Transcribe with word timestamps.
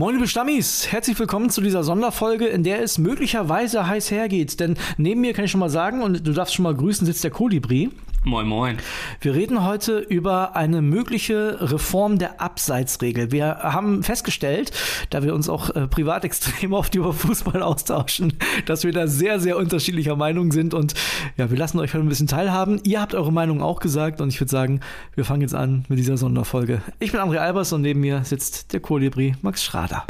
Moin 0.00 0.14
liebe 0.14 0.26
Stammis, 0.26 0.90
herzlich 0.90 1.18
willkommen 1.18 1.50
zu 1.50 1.60
dieser 1.60 1.84
Sonderfolge, 1.84 2.46
in 2.46 2.62
der 2.62 2.82
es 2.82 2.96
möglicherweise 2.96 3.86
heiß 3.86 4.10
hergeht. 4.10 4.58
Denn 4.58 4.78
neben 4.96 5.20
mir 5.20 5.34
kann 5.34 5.44
ich 5.44 5.50
schon 5.50 5.60
mal 5.60 5.68
sagen, 5.68 6.00
und 6.00 6.26
du 6.26 6.32
darfst 6.32 6.54
schon 6.54 6.62
mal 6.62 6.74
grüßen, 6.74 7.06
sitzt 7.06 7.22
der 7.22 7.30
Kolibri. 7.30 7.90
Moin, 8.22 8.46
moin. 8.46 8.76
Wir 9.22 9.34
reden 9.34 9.64
heute 9.64 9.98
über 9.98 10.54
eine 10.54 10.82
mögliche 10.82 11.56
Reform 11.58 12.18
der 12.18 12.38
Abseitsregel. 12.38 13.32
Wir 13.32 13.60
haben 13.62 14.02
festgestellt, 14.02 14.72
da 15.08 15.22
wir 15.22 15.34
uns 15.34 15.48
auch 15.48 15.70
äh, 15.70 15.88
privat 15.88 16.24
extrem 16.26 16.74
oft 16.74 16.94
über 16.94 17.14
Fußball 17.14 17.62
austauschen, 17.62 18.34
dass 18.66 18.84
wir 18.84 18.92
da 18.92 19.06
sehr, 19.06 19.40
sehr 19.40 19.56
unterschiedlicher 19.56 20.16
Meinung 20.16 20.52
sind. 20.52 20.74
Und 20.74 20.92
ja, 21.38 21.50
wir 21.50 21.56
lassen 21.56 21.78
euch 21.78 21.94
heute 21.94 22.04
ein 22.04 22.10
bisschen 22.10 22.26
teilhaben. 22.26 22.78
Ihr 22.84 23.00
habt 23.00 23.14
eure 23.14 23.32
Meinung 23.32 23.62
auch 23.62 23.80
gesagt 23.80 24.20
und 24.20 24.28
ich 24.28 24.38
würde 24.38 24.50
sagen, 24.50 24.80
wir 25.14 25.24
fangen 25.24 25.40
jetzt 25.40 25.54
an 25.54 25.86
mit 25.88 25.98
dieser 25.98 26.18
Sonderfolge. 26.18 26.82
Ich 26.98 27.12
bin 27.12 27.20
André 27.22 27.38
Albers 27.38 27.72
und 27.72 27.80
neben 27.80 28.00
mir 28.00 28.22
sitzt 28.24 28.74
der 28.74 28.80
Kolibri 28.80 29.34
Max 29.40 29.64
Schrader. 29.64 30.04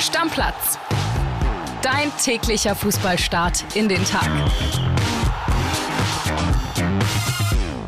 Stammplatz. 0.00 0.76
Dein 1.82 2.10
täglicher 2.20 2.74
Fußballstart 2.74 3.64
in 3.76 3.88
den 3.88 4.04
Tag. 4.04 4.28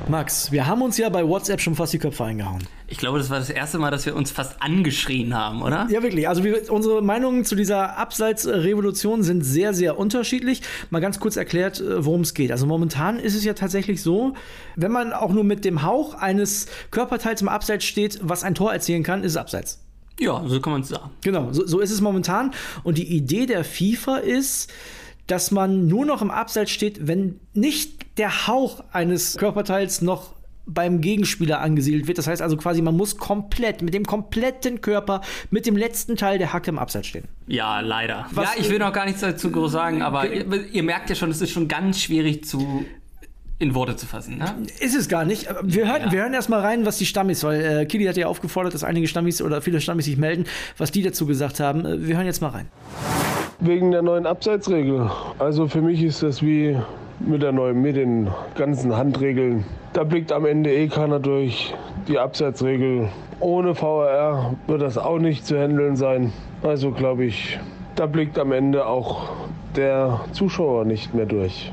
Max, 0.09 0.51
wir 0.51 0.67
haben 0.67 0.81
uns 0.81 0.97
ja 0.97 1.11
bei 1.11 1.27
WhatsApp 1.29 1.61
schon 1.61 1.75
fast 1.75 1.93
die 1.93 1.99
Köpfe 1.99 2.25
eingehauen. 2.25 2.67
Ich 2.87 2.97
glaube, 2.97 3.19
das 3.19 3.29
war 3.29 3.39
das 3.39 3.51
erste 3.51 3.79
Mal, 3.79 3.91
dass 3.91 4.07
wir 4.07 4.17
uns 4.17 4.31
fast 4.31 4.63
angeschrien 4.63 5.35
haben, 5.35 5.61
oder? 5.61 5.87
Ja, 5.91 6.03
wirklich. 6.03 6.27
Also 6.27 6.45
wir, 6.45 6.73
unsere 6.73 7.03
Meinungen 7.03 7.45
zu 7.45 7.55
dieser 7.55 7.99
Abseitsrevolution 7.99 9.23
sind 9.23 9.43
sehr, 9.43 9.75
sehr 9.75 9.99
unterschiedlich. 9.99 10.63
Mal 10.89 11.01
ganz 11.01 11.21
kurz 11.21 11.37
erklärt, 11.37 11.81
äh, 11.81 12.03
worum 12.07 12.23
es 12.23 12.33
geht. 12.33 12.51
Also 12.51 12.67
momentan 12.67 13.19
ist 13.19 13.35
es 13.35 13.45
ja 13.45 13.53
tatsächlich 13.53 14.03
so, 14.03 14.33
wenn 14.77 14.93
man 14.93 15.13
auch 15.13 15.31
nur 15.31 15.45
mit 15.45 15.67
dem 15.67 15.83
Hauch 15.83 16.15
eines 16.15 16.69
Körperteils 16.91 17.43
im 17.43 17.49
Abseits 17.49 17.85
steht, 17.85 18.19
was 18.23 18.45
ein 18.45 18.55
Tor 18.55 18.73
erzielen 18.73 19.03
kann, 19.03 19.23
ist 19.23 19.33
es 19.33 19.37
Abseits. 19.37 19.85
Ja, 20.19 20.43
so 20.47 20.59
kann 20.61 20.73
man 20.73 20.83
es 20.83 20.89
sagen. 20.89 21.11
Genau, 21.21 21.53
so, 21.53 21.67
so 21.67 21.81
ist 21.81 21.91
es 21.91 22.01
momentan. 22.01 22.53
Und 22.83 22.97
die 22.97 23.15
Idee 23.15 23.45
der 23.45 23.63
FIFA 23.63 24.17
ist, 24.17 24.73
dass 25.27 25.51
man 25.51 25.87
nur 25.87 26.07
noch 26.07 26.23
im 26.23 26.31
Abseits 26.31 26.71
steht, 26.71 27.07
wenn 27.07 27.39
nicht 27.53 27.98
der 28.19 28.47
Hauch 28.47 28.83
eines 28.93 29.37
Körperteils 29.37 30.03
noch 30.03 30.35
beim 30.69 31.01
Gegenspieler 31.01 31.61
angesiedelt 31.61 32.07
wird. 32.07 32.19
Das 32.19 32.27
heißt 32.27 32.43
also 32.43 32.57
quasi, 32.57 32.83
man 32.83 32.97
muss 32.97 33.17
komplett, 33.17 33.83
mit 33.83 33.95
dem 33.95 34.05
kompletten 34.05 34.81
Körper, 34.81 35.23
mit 35.51 35.67
dem 35.67 35.77
letzten 35.77 36.17
Teil 36.17 36.39
der 36.39 36.53
Hacke 36.53 36.71
im 36.71 36.79
Abseits 36.79 37.07
stehen. 37.07 37.25
Ja, 37.47 37.81
leider. 37.81 38.27
Was, 38.33 38.55
ja, 38.55 38.61
ich 38.61 38.69
will 38.69 38.79
noch 38.79 38.93
gar 38.93 39.07
nichts 39.07 39.23
dazu 39.23 39.51
groß 39.51 39.73
sagen, 39.73 40.03
aber 40.03 40.31
ihr, 40.31 40.47
ihr, 40.71 40.83
merkt 40.83 41.09
ja 41.09 41.17
schon, 41.17 41.31
es 41.31 41.41
ist 41.41 41.51
schon 41.51 41.69
ganz 41.69 42.01
schwierig 42.01 42.45
zu 42.45 42.85
in 43.61 43.75
Worte 43.75 43.97
zu 43.97 44.07
fassen. 44.07 44.39
Ne? 44.39 44.67
Ist 44.79 44.95
es 44.95 45.09
gar 45.09 45.25
nicht. 45.25 45.49
Wir 45.63 45.89
hören, 45.91 46.03
ja. 46.03 46.13
wir 46.13 46.21
hören 46.21 46.35
erstmal 46.35 46.61
rein, 46.61 46.87
was 46.87 46.99
die 46.99 47.07
Stammis, 47.07 47.43
weil 47.43 47.61
äh, 47.61 47.87
Kili 47.87 48.05
hat 48.05 48.17
ja 48.17 48.29
aufgefordert, 48.29 48.73
dass 48.73 48.85
einige 48.85 49.09
Stammis 49.09 49.43
oder 49.43 49.63
viele 49.63 49.81
Stammis 49.81 50.05
sich 50.05 50.17
melden, 50.17 50.45
was 50.77 50.93
die 50.93 51.03
dazu 51.03 51.27
gesagt 51.27 51.59
haben. 51.59 51.85
Äh, 51.85 52.07
wir 52.07 52.17
hören 52.17 52.27
jetzt 52.27 52.41
mal 52.41 52.51
rein. 52.51 52.69
Wegen 53.59 53.91
der 53.91 54.03
neuen 54.03 54.27
Abseitsregel. 54.27 55.11
Also 55.41 55.67
für 55.67 55.83
mich 55.83 56.03
ist 56.05 56.23
das 56.23 56.41
wie 56.41 56.77
mit 57.21 57.43
der 57.43 57.53
neuen, 57.53 57.83
mit 57.83 57.97
den 57.97 58.29
ganzen 58.55 58.97
Handregeln. 58.97 59.65
Da 59.93 60.05
blickt 60.05 60.33
am 60.33 60.47
Ende 60.47 60.73
eh 60.73 60.89
keiner 60.89 61.21
durch. 61.21 61.75
Die 62.07 62.19
Abseitsregel 62.19 63.09
ohne 63.41 63.81
VAR 63.81 64.55
wird 64.67 64.83
das 64.83 64.99
auch 64.99 65.19
nicht 65.19 65.47
zu 65.47 65.59
handeln 65.59 65.97
sein. 65.97 66.33
Also 66.63 66.91
glaube 66.91 67.25
ich, 67.25 67.59
da 67.95 68.07
blickt 68.07 68.39
am 68.39 68.53
Ende 68.53 68.87
auch 68.87 69.31
der 69.77 70.21
Zuschauer 70.33 70.85
nicht 70.85 71.15
mehr 71.15 71.27
durch. 71.27 71.73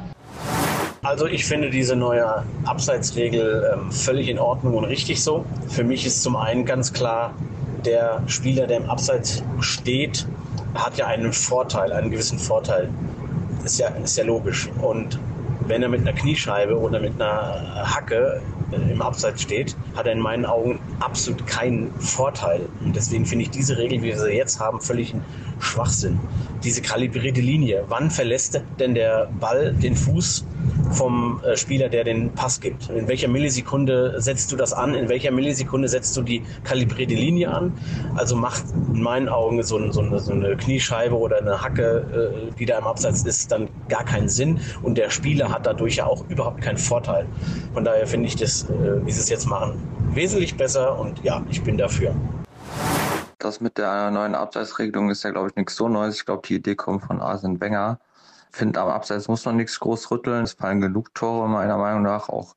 Also 1.01 1.27
ich 1.27 1.45
finde 1.45 1.69
diese 1.69 1.95
neue 1.95 2.43
Abseitsregel 2.65 3.71
ähm, 3.73 3.91
völlig 3.91 4.27
in 4.27 4.39
Ordnung 4.39 4.73
und 4.73 4.85
richtig 4.85 5.23
so. 5.23 5.45
Für 5.67 5.83
mich 5.83 6.05
ist 6.05 6.23
zum 6.23 6.35
einen 6.35 6.65
ganz 6.65 6.93
klar, 6.93 7.33
der 7.85 8.23
Spieler, 8.25 8.65
der 8.65 8.77
im 8.77 8.89
Abseits 8.89 9.43
steht, 9.59 10.27
hat 10.73 10.97
ja 10.97 11.05
einen 11.05 11.31
Vorteil, 11.31 11.93
einen 11.93 12.09
gewissen 12.09 12.39
Vorteil. 12.39 12.89
Ist 13.63 13.79
ja, 13.79 13.89
ist 13.89 14.17
ja 14.17 14.23
logisch. 14.23 14.67
Und 14.81 15.19
wenn 15.67 15.81
er 15.81 15.89
mit 15.89 16.01
einer 16.01 16.13
Kniescheibe 16.13 16.77
oder 16.77 16.99
mit 16.99 17.19
einer 17.21 17.85
Hacke 17.93 18.41
äh, 18.71 18.91
im 18.91 19.01
Abseits 19.01 19.41
steht, 19.41 19.75
hat 19.95 20.05
er 20.05 20.13
in 20.13 20.19
meinen 20.19 20.45
Augen 20.45 20.79
absolut 20.99 21.45
keinen 21.47 21.93
Vorteil. 21.99 22.67
Und 22.83 22.95
deswegen 22.95 23.25
finde 23.25 23.43
ich 23.43 23.51
diese 23.51 23.77
Regel, 23.77 24.01
wie 24.01 24.07
wir 24.07 24.19
sie 24.19 24.31
jetzt 24.31 24.59
haben, 24.59 24.79
völlig 24.81 25.13
ein 25.13 25.23
Schwachsinn. 25.59 26.19
Diese 26.63 26.81
kalibrierte 26.81 27.41
Linie. 27.41 27.85
Wann 27.87 28.09
verlässt 28.09 28.61
denn 28.79 28.95
der 28.95 29.29
Ball 29.39 29.73
den 29.73 29.95
Fuß 29.95 30.45
vom 30.95 31.41
äh, 31.43 31.55
Spieler, 31.55 31.89
der 31.89 32.03
den 32.03 32.31
Pass 32.33 32.59
gibt. 32.59 32.89
In 32.89 33.07
welcher 33.07 33.27
Millisekunde 33.27 34.19
setzt 34.21 34.51
du 34.51 34.55
das 34.55 34.73
an? 34.73 34.95
In 34.95 35.09
welcher 35.09 35.31
Millisekunde 35.31 35.87
setzt 35.87 36.15
du 36.17 36.21
die 36.21 36.41
kalibrierte 36.63 37.13
Linie 37.13 37.53
an? 37.53 37.73
Also 38.15 38.35
macht 38.35 38.63
in 38.93 39.01
meinen 39.01 39.29
Augen 39.29 39.61
so, 39.63 39.77
ein, 39.77 39.91
so, 39.91 40.01
eine, 40.01 40.19
so 40.19 40.31
eine, 40.31 40.55
Kniescheibe 40.55 41.17
oder 41.17 41.37
eine 41.37 41.61
Hacke, 41.61 42.49
äh, 42.51 42.55
die 42.57 42.65
da 42.65 42.79
im 42.79 42.85
Abseits 42.85 43.23
ist, 43.23 43.51
dann 43.51 43.67
gar 43.89 44.05
keinen 44.05 44.29
Sinn. 44.29 44.59
Und 44.81 44.97
der 44.97 45.09
Spieler 45.09 45.49
hat 45.49 45.65
dadurch 45.65 45.97
ja 45.97 46.05
auch 46.05 46.27
überhaupt 46.29 46.61
keinen 46.61 46.77
Vorteil. 46.77 47.25
Von 47.73 47.83
daher 47.83 48.07
finde 48.07 48.27
ich 48.27 48.35
das, 48.35 48.69
äh, 48.69 49.05
wie 49.05 49.11
sie 49.11 49.19
es 49.19 49.29
jetzt 49.29 49.47
machen, 49.47 49.81
wesentlich 50.13 50.55
besser 50.55 50.97
und 50.97 51.23
ja, 51.23 51.43
ich 51.49 51.61
bin 51.61 51.77
dafür. 51.77 52.15
Das 53.39 53.61
mit 53.61 53.77
der 53.77 54.09
neuen 54.11 54.33
Abseitsregelung 54.33 55.11
ist 55.11 55.23
ja, 55.23 55.31
glaube 55.31 55.49
ich, 55.49 55.55
nichts 55.55 55.75
so 55.75 55.87
Neues. 55.87 56.15
Ich 56.15 56.25
glaube, 56.25 56.47
die 56.47 56.55
Idee 56.55 56.75
kommt 56.75 57.03
von 57.03 57.21
Arsene 57.21 57.59
Wenger 57.59 57.99
finde, 58.55 58.79
am 58.79 58.89
Abseits 58.89 59.27
muss 59.27 59.45
man 59.45 59.57
nichts 59.57 59.79
groß 59.79 60.09
rütteln. 60.11 60.43
Es 60.43 60.53
fallen 60.53 60.81
genug 60.81 61.13
Tore, 61.13 61.47
meiner 61.47 61.77
Meinung 61.77 62.03
nach, 62.03 62.29
auch 62.29 62.55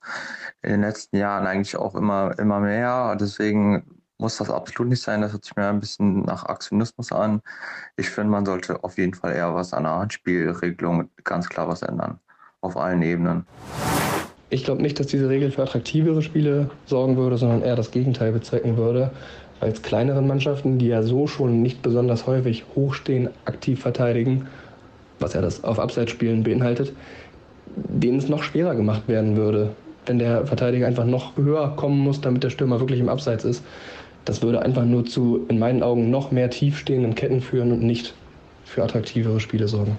in 0.62 0.70
den 0.70 0.80
letzten 0.82 1.16
Jahren 1.16 1.46
eigentlich 1.46 1.76
auch 1.76 1.94
immer, 1.94 2.38
immer 2.38 2.60
mehr. 2.60 3.16
Deswegen 3.20 3.84
muss 4.18 4.36
das 4.36 4.50
absolut 4.50 4.90
nicht 4.90 5.02
sein. 5.02 5.20
Das 5.20 5.32
hört 5.32 5.44
sich 5.44 5.56
mir 5.56 5.68
ein 5.68 5.80
bisschen 5.80 6.22
nach 6.22 6.46
Aktionismus 6.46 7.12
an. 7.12 7.40
Ich 7.96 8.10
finde, 8.10 8.30
man 8.30 8.46
sollte 8.46 8.82
auf 8.84 8.98
jeden 8.98 9.14
Fall 9.14 9.32
eher 9.32 9.54
was 9.54 9.72
an 9.72 9.84
der 9.84 9.96
Handspielregelung 9.96 11.08
ganz 11.24 11.48
klar 11.48 11.68
was 11.68 11.82
ändern. 11.82 12.18
Auf 12.60 12.76
allen 12.76 13.02
Ebenen. 13.02 13.46
Ich 14.50 14.64
glaube 14.64 14.82
nicht, 14.82 14.98
dass 14.98 15.08
diese 15.08 15.28
Regel 15.28 15.50
für 15.50 15.62
attraktivere 15.62 16.22
Spiele 16.22 16.70
sorgen 16.86 17.16
würde, 17.16 17.36
sondern 17.36 17.62
eher 17.62 17.76
das 17.76 17.90
Gegenteil 17.90 18.32
bezwecken 18.32 18.76
würde. 18.76 19.10
Als 19.60 19.82
kleineren 19.82 20.26
Mannschaften, 20.26 20.78
die 20.78 20.88
ja 20.88 21.02
so 21.02 21.26
schon 21.26 21.62
nicht 21.62 21.82
besonders 21.82 22.26
häufig 22.26 22.64
hochstehen, 22.74 23.28
aktiv 23.44 23.80
verteidigen, 23.80 24.48
was 25.20 25.34
ja 25.34 25.40
das 25.40 25.64
auf 25.64 25.78
Abseitsspielen 25.78 26.42
beinhaltet, 26.42 26.92
denen 27.76 28.18
es 28.18 28.28
noch 28.28 28.42
schwerer 28.42 28.74
gemacht 28.74 29.08
werden 29.08 29.36
würde, 29.36 29.70
wenn 30.06 30.18
der 30.18 30.46
Verteidiger 30.46 30.86
einfach 30.86 31.04
noch 31.04 31.36
höher 31.36 31.74
kommen 31.76 31.98
muss, 31.98 32.20
damit 32.20 32.44
der 32.44 32.50
Stürmer 32.50 32.80
wirklich 32.80 33.00
im 33.00 33.08
Abseits 33.08 33.44
ist. 33.44 33.62
Das 34.24 34.42
würde 34.42 34.62
einfach 34.62 34.84
nur 34.84 35.04
zu, 35.04 35.46
in 35.48 35.58
meinen 35.58 35.82
Augen, 35.82 36.10
noch 36.10 36.30
mehr 36.30 36.50
tiefstehenden 36.50 37.14
Ketten 37.14 37.40
führen 37.40 37.72
und 37.72 37.82
nicht 37.82 38.14
für 38.64 38.82
attraktivere 38.82 39.40
Spiele 39.40 39.68
sorgen. 39.68 39.98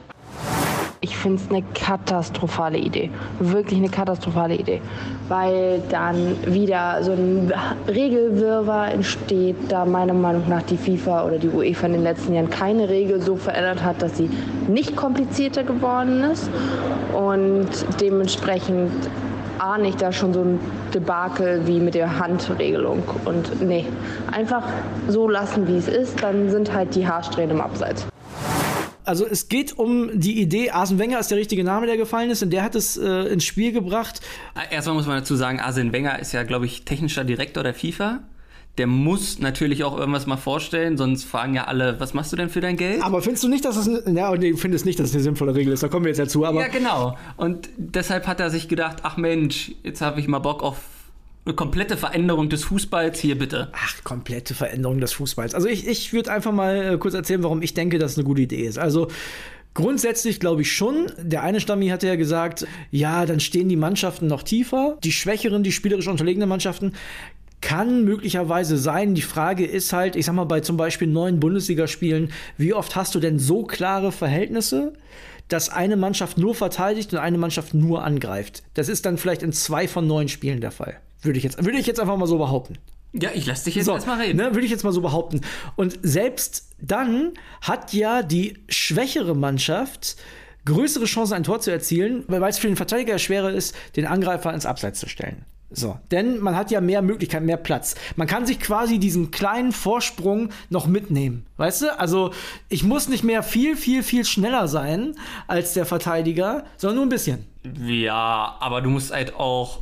Ich 1.01 1.15
finde 1.15 1.41
es 1.41 1.49
eine 1.49 1.63
katastrophale 1.73 2.77
Idee. 2.77 3.09
Wirklich 3.39 3.79
eine 3.79 3.87
katastrophale 3.87 4.55
Idee. 4.55 4.81
Weil 5.29 5.81
dann 5.89 6.35
wieder 6.45 7.01
so 7.03 7.13
ein 7.13 7.53
Regelwirrwarr 7.87 8.91
entsteht, 8.91 9.55
da 9.69 9.85
meiner 9.85 10.13
Meinung 10.13 10.49
nach 10.49 10.61
die 10.63 10.75
FIFA 10.75 11.23
oder 11.25 11.37
die 11.37 11.47
UEFA 11.47 11.85
in 11.85 11.93
den 11.93 12.03
letzten 12.03 12.33
Jahren 12.33 12.49
keine 12.49 12.89
Regel 12.89 13.21
so 13.21 13.37
verändert 13.37 13.81
hat, 13.81 14.01
dass 14.01 14.17
sie 14.17 14.29
nicht 14.67 14.97
komplizierter 14.97 15.63
geworden 15.63 16.21
ist. 16.21 16.49
Und 17.13 17.69
dementsprechend 18.01 18.91
ahne 19.57 19.87
ich 19.87 19.95
da 19.95 20.11
schon 20.11 20.33
so 20.33 20.41
ein 20.41 20.59
Debakel 20.93 21.65
wie 21.65 21.79
mit 21.79 21.95
der 21.95 22.19
Handregelung. 22.19 23.03
Und 23.23 23.61
nee, 23.65 23.85
einfach 24.33 24.63
so 25.07 25.29
lassen, 25.29 25.65
wie 25.65 25.77
es 25.77 25.87
ist, 25.87 26.21
dann 26.21 26.49
sind 26.49 26.73
halt 26.73 26.93
die 26.93 27.07
Haarsträhnen 27.07 27.51
im 27.51 27.61
Abseits 27.61 28.05
also 29.09 29.25
es 29.25 29.49
geht 29.49 29.77
um 29.77 30.11
die 30.13 30.39
Idee, 30.39 30.69
Arsene 30.69 30.99
Wenger 30.99 31.19
ist 31.19 31.31
der 31.31 31.39
richtige 31.39 31.63
Name, 31.63 31.87
der 31.87 31.97
gefallen 31.97 32.29
ist, 32.29 32.43
und 32.43 32.51
der 32.51 32.63
hat 32.63 32.75
es 32.75 32.95
äh, 32.95 33.23
ins 33.33 33.43
Spiel 33.43 33.71
gebracht. 33.71 34.21
Ah, 34.53 34.61
erstmal 34.69 34.95
muss 34.95 35.07
man 35.07 35.17
dazu 35.17 35.35
sagen, 35.35 35.59
Arsene 35.59 35.91
Wenger 35.91 36.19
ist 36.19 36.31
ja, 36.31 36.43
glaube 36.43 36.67
ich, 36.67 36.85
technischer 36.85 37.23
Direktor 37.23 37.63
der 37.63 37.73
FIFA. 37.73 38.19
Der 38.77 38.85
muss 38.85 39.39
natürlich 39.39 39.83
auch 39.83 39.97
irgendwas 39.97 40.27
mal 40.27 40.37
vorstellen, 40.37 40.95
sonst 40.95 41.23
fragen 41.23 41.55
ja 41.55 41.65
alle, 41.65 41.99
was 41.99 42.13
machst 42.13 42.31
du 42.31 42.37
denn 42.37 42.49
für 42.49 42.61
dein 42.61 42.77
Geld? 42.77 43.01
Aber 43.01 43.23
findest 43.23 43.43
du 43.43 43.49
nicht, 43.49 43.65
dass 43.65 43.83
das, 43.83 43.89
ja, 44.05 44.33
nee, 44.35 44.53
findest 44.53 44.85
nicht, 44.85 44.99
dass 44.99 45.07
das 45.07 45.15
eine 45.15 45.23
sinnvolle 45.23 45.55
Regel 45.55 45.73
ist, 45.73 45.81
da 45.81 45.87
kommen 45.87 46.05
wir 46.05 46.11
jetzt 46.11 46.19
dazu, 46.19 46.45
aber. 46.45 46.61
Ja, 46.61 46.67
genau. 46.67 47.17
Und 47.35 47.67
deshalb 47.77 48.27
hat 48.27 48.39
er 48.39 48.51
sich 48.51 48.67
gedacht, 48.67 48.99
ach 49.01 49.17
Mensch, 49.17 49.71
jetzt 49.83 50.01
habe 50.01 50.19
ich 50.19 50.27
mal 50.27 50.39
Bock 50.39 50.61
auf 50.61 50.77
eine 51.49 51.55
komplette 51.55 51.97
Veränderung 51.97 52.49
des 52.49 52.63
Fußballs 52.63 53.19
hier 53.19 53.37
bitte. 53.37 53.69
Ach, 53.73 54.03
komplette 54.03 54.53
Veränderung 54.53 55.01
des 55.01 55.13
Fußballs. 55.13 55.55
Also 55.55 55.67
ich, 55.67 55.87
ich 55.87 56.13
würde 56.13 56.31
einfach 56.31 56.51
mal 56.51 56.93
äh, 56.93 56.97
kurz 56.97 57.15
erzählen, 57.15 57.43
warum 57.43 57.61
ich 57.61 57.73
denke, 57.73 57.97
dass 57.97 58.11
es 58.11 58.17
eine 58.17 58.25
gute 58.25 58.41
Idee 58.41 58.65
ist. 58.65 58.77
Also 58.77 59.09
Grundsätzlich 59.75 60.39
glaube 60.39 60.63
ich 60.63 60.73
schon. 60.73 61.11
Der 61.17 61.43
eine 61.43 61.61
Stammi 61.61 61.89
hatte 61.89 62.07
ja 62.07 62.15
gesagt, 62.15 62.65
ja, 62.89 63.25
dann 63.27 63.39
stehen 63.39 63.69
die 63.69 63.75
Mannschaften 63.75 64.25
noch 64.25 64.41
tiefer. 64.41 64.97
Die 65.03 65.11
schwächeren, 65.11 65.63
die 65.63 65.71
spielerisch 65.71 66.07
unterlegenen 66.07 66.49
Mannschaften 66.49 66.93
kann 67.61 68.03
möglicherweise 68.03 68.77
sein. 68.77 69.13
Die 69.13 69.21
Frage 69.21 69.65
ist 69.65 69.93
halt, 69.93 70.15
ich 70.15 70.25
sag 70.25 70.33
mal, 70.33 70.45
bei 70.45 70.61
zum 70.61 70.75
Beispiel 70.75 71.07
neuen 71.07 71.39
Bundesligaspielen, 71.39 72.31
wie 72.57 72.73
oft 72.73 72.95
hast 72.95 73.13
du 73.13 73.19
denn 73.19 73.37
so 73.37 73.63
klare 73.63 74.11
Verhältnisse, 74.11 74.93
dass 75.49 75.69
eine 75.69 75.97
Mannschaft 75.97 76.37
nur 76.37 76.55
verteidigt 76.55 77.13
und 77.13 77.19
eine 77.19 77.37
Mannschaft 77.37 77.73
nur 77.73 78.03
angreift? 78.03 78.63
Das 78.73 78.89
ist 78.89 79.05
dann 79.05 79.19
vielleicht 79.19 79.43
in 79.43 79.53
zwei 79.53 79.87
von 79.87 80.07
neun 80.07 80.29
Spielen 80.29 80.61
der 80.61 80.71
Fall. 80.71 80.99
Würde 81.21 81.37
ich 81.37 81.43
jetzt, 81.43 81.63
würde 81.63 81.77
ich 81.77 81.87
jetzt 81.87 81.99
einfach 81.99 82.17
mal 82.17 82.27
so 82.27 82.37
behaupten. 82.37 82.77
Ja, 83.11 83.29
ich 83.33 83.45
lasse 83.45 83.65
dich 83.65 83.75
jetzt 83.75 83.85
So, 83.85 83.93
erstmal 83.93 84.21
reden. 84.21 84.37
Ne, 84.37 84.53
würde 84.53 84.65
ich 84.65 84.71
jetzt 84.71 84.83
mal 84.83 84.93
so 84.93 85.01
behaupten. 85.01 85.41
Und 85.75 85.99
selbst 86.03 86.69
dann 86.79 87.33
hat 87.61 87.93
ja 87.93 88.21
die 88.21 88.59
schwächere 88.69 89.35
Mannschaft 89.35 90.15
größere 90.65 91.05
Chancen, 91.05 91.33
ein 91.33 91.43
Tor 91.43 91.59
zu 91.59 91.71
erzielen, 91.71 92.23
weil 92.27 92.43
es 92.43 92.59
für 92.59 92.67
den 92.67 92.75
Verteidiger 92.75 93.17
schwerer 93.17 93.51
ist, 93.51 93.75
den 93.95 94.05
Angreifer 94.05 94.53
ins 94.53 94.65
Abseits 94.65 94.99
zu 94.99 95.09
stellen. 95.09 95.45
So, 95.71 95.99
denn 96.09 96.39
man 96.39 96.55
hat 96.55 96.71
ja 96.71 96.81
mehr 96.81 97.03
Möglichkeiten, 97.03 97.45
mehr 97.45 97.57
Platz. 97.57 97.93
Man 98.15 98.27
kann 98.27 98.47
sich 98.47 98.59
quasi 98.59 98.97
diesen 98.97 99.29
kleinen 99.29 99.71
Vorsprung 99.71 100.49
noch 100.69 100.87
mitnehmen. 100.87 101.45
Weißt 101.57 101.83
du? 101.83 101.99
Also, 101.99 102.31
ich 102.69 102.83
muss 102.83 103.07
nicht 103.07 103.23
mehr 103.23 103.43
viel, 103.43 103.75
viel, 103.75 104.01
viel 104.01 104.25
schneller 104.25 104.67
sein 104.67 105.15
als 105.47 105.73
der 105.73 105.85
Verteidiger, 105.85 106.65
sondern 106.77 106.95
nur 106.97 107.05
ein 107.05 107.09
bisschen. 107.09 107.45
Ja, 107.85 108.57
aber 108.59 108.81
du 108.81 108.89
musst 108.89 109.11
halt 109.11 109.35
auch 109.35 109.79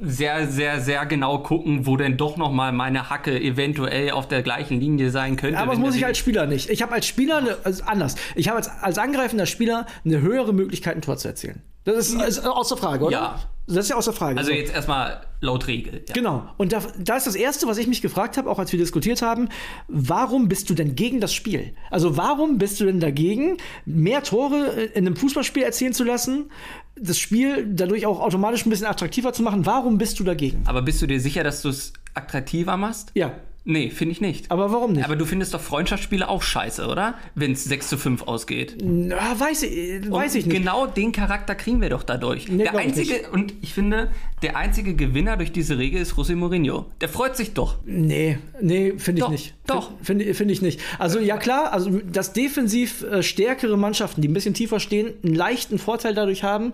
sehr, 0.00 0.48
sehr, 0.48 0.80
sehr 0.80 1.06
genau 1.06 1.38
gucken, 1.38 1.86
wo 1.86 1.96
denn 1.96 2.16
doch 2.16 2.36
noch 2.36 2.50
mal 2.50 2.72
meine 2.72 3.10
Hacke 3.10 3.38
eventuell 3.40 4.10
auf 4.10 4.26
der 4.26 4.42
gleichen 4.42 4.80
Linie 4.80 5.10
sein 5.10 5.36
könnte. 5.36 5.58
Aber 5.58 5.72
das 5.72 5.80
muss 5.80 5.94
ich 5.94 6.04
als 6.04 6.18
Spieler 6.18 6.46
nicht. 6.46 6.70
Ich 6.70 6.82
habe 6.82 6.92
als 6.92 7.06
Spieler, 7.06 7.38
eine, 7.38 7.56
also 7.64 7.84
anders. 7.84 8.16
Ich 8.34 8.48
habe 8.48 8.58
als, 8.58 8.68
als 8.68 8.98
angreifender 8.98 9.46
Spieler 9.46 9.86
eine 10.04 10.20
höhere 10.20 10.52
Möglichkeit, 10.52 10.96
ein 10.96 11.02
Tor 11.02 11.18
zu 11.18 11.28
erzielen. 11.28 11.62
Das 11.84 11.96
ist, 11.96 12.20
ist 12.20 12.46
außer 12.46 12.76
Frage, 12.76 13.04
oder? 13.04 13.12
Ja. 13.12 13.40
Das 13.66 13.76
ist 13.76 13.90
ja 13.90 13.96
außer 13.96 14.12
Frage. 14.12 14.38
Also 14.38 14.50
So. 14.50 14.56
jetzt 14.56 14.74
erstmal 14.74 15.22
laut 15.40 15.66
Regel. 15.66 16.04
Ja. 16.08 16.14
Genau. 16.14 16.48
Und 16.56 16.72
da, 16.72 16.82
da 16.98 17.16
ist 17.16 17.26
das 17.26 17.34
Erste, 17.34 17.66
was 17.66 17.78
ich 17.78 17.86
mich 17.86 18.02
gefragt 18.02 18.36
habe, 18.36 18.50
auch 18.50 18.58
als 18.58 18.72
wir 18.72 18.78
diskutiert 18.78 19.22
haben, 19.22 19.48
warum 19.88 20.48
bist 20.48 20.68
du 20.70 20.74
denn 20.74 20.94
gegen 20.94 21.20
das 21.20 21.32
Spiel? 21.32 21.74
Also 21.90 22.16
warum 22.16 22.58
bist 22.58 22.80
du 22.80 22.84
denn 22.84 23.00
dagegen, 23.00 23.56
mehr 23.84 24.22
Tore 24.22 24.66
in 24.94 25.06
einem 25.06 25.16
Fußballspiel 25.16 25.62
erzielen 25.62 25.92
zu 25.92 26.04
lassen, 26.04 26.50
das 26.96 27.18
Spiel 27.18 27.66
dadurch 27.72 28.06
auch 28.06 28.20
automatisch 28.20 28.66
ein 28.66 28.70
bisschen 28.70 28.86
attraktiver 28.86 29.32
zu 29.32 29.42
machen? 29.42 29.64
Warum 29.66 29.98
bist 29.98 30.18
du 30.20 30.24
dagegen? 30.24 30.62
Aber 30.66 30.82
bist 30.82 31.00
du 31.02 31.06
dir 31.06 31.20
sicher, 31.20 31.44
dass 31.44 31.62
du 31.62 31.68
es 31.68 31.92
attraktiver 32.14 32.76
machst? 32.76 33.10
Ja. 33.14 33.32
Nee, 33.64 33.90
finde 33.90 34.12
ich 34.12 34.20
nicht. 34.20 34.50
Aber 34.50 34.72
warum 34.72 34.92
nicht? 34.92 35.04
Aber 35.04 35.14
du 35.14 35.24
findest 35.24 35.54
doch 35.54 35.60
Freundschaftsspiele 35.60 36.28
auch 36.28 36.42
scheiße, 36.42 36.86
oder? 36.86 37.14
Wenn 37.36 37.52
es 37.52 37.64
6 37.64 37.88
zu 37.88 37.96
5 37.96 38.22
ausgeht. 38.22 38.76
Na, 38.82 39.38
weiß 39.38 39.62
ich, 39.62 40.10
weiß 40.10 40.32
Und 40.32 40.38
ich 40.38 40.46
nicht. 40.46 40.56
Genau 40.56 40.86
den 40.86 41.12
Charakter 41.12 41.54
kriegen 41.54 41.80
wir 41.80 41.88
doch 41.88 42.02
dadurch. 42.02 42.48
Nee, 42.48 42.64
der 42.64 42.72
glaub 42.72 42.82
ich 42.82 42.88
einzige, 42.88 43.30
und 43.30 43.54
ich 43.62 43.72
finde, 43.72 44.10
der 44.42 44.56
einzige 44.56 44.94
Gewinner 44.94 45.36
durch 45.36 45.52
diese 45.52 45.78
Regel 45.78 46.02
ist 46.02 46.14
José 46.14 46.34
Mourinho. 46.34 46.86
Der 47.00 47.08
freut 47.08 47.36
sich 47.36 47.54
doch. 47.54 47.76
Nee, 47.84 48.38
nee, 48.60 48.94
finde 48.96 49.22
ich 49.22 49.28
nicht. 49.28 49.54
doch. 49.66 49.92
Finde 50.02 50.34
find 50.34 50.50
ich 50.50 50.60
nicht. 50.60 50.80
Also 50.98 51.20
ja 51.20 51.36
klar, 51.36 51.72
also 51.72 52.00
dass 52.00 52.32
defensiv 52.32 53.02
äh, 53.04 53.22
stärkere 53.22 53.76
Mannschaften, 53.78 54.22
die 54.22 54.28
ein 54.28 54.34
bisschen 54.34 54.54
tiefer 54.54 54.80
stehen, 54.80 55.12
einen 55.24 55.34
leichten 55.34 55.78
Vorteil 55.78 56.14
dadurch 56.14 56.42
haben, 56.42 56.72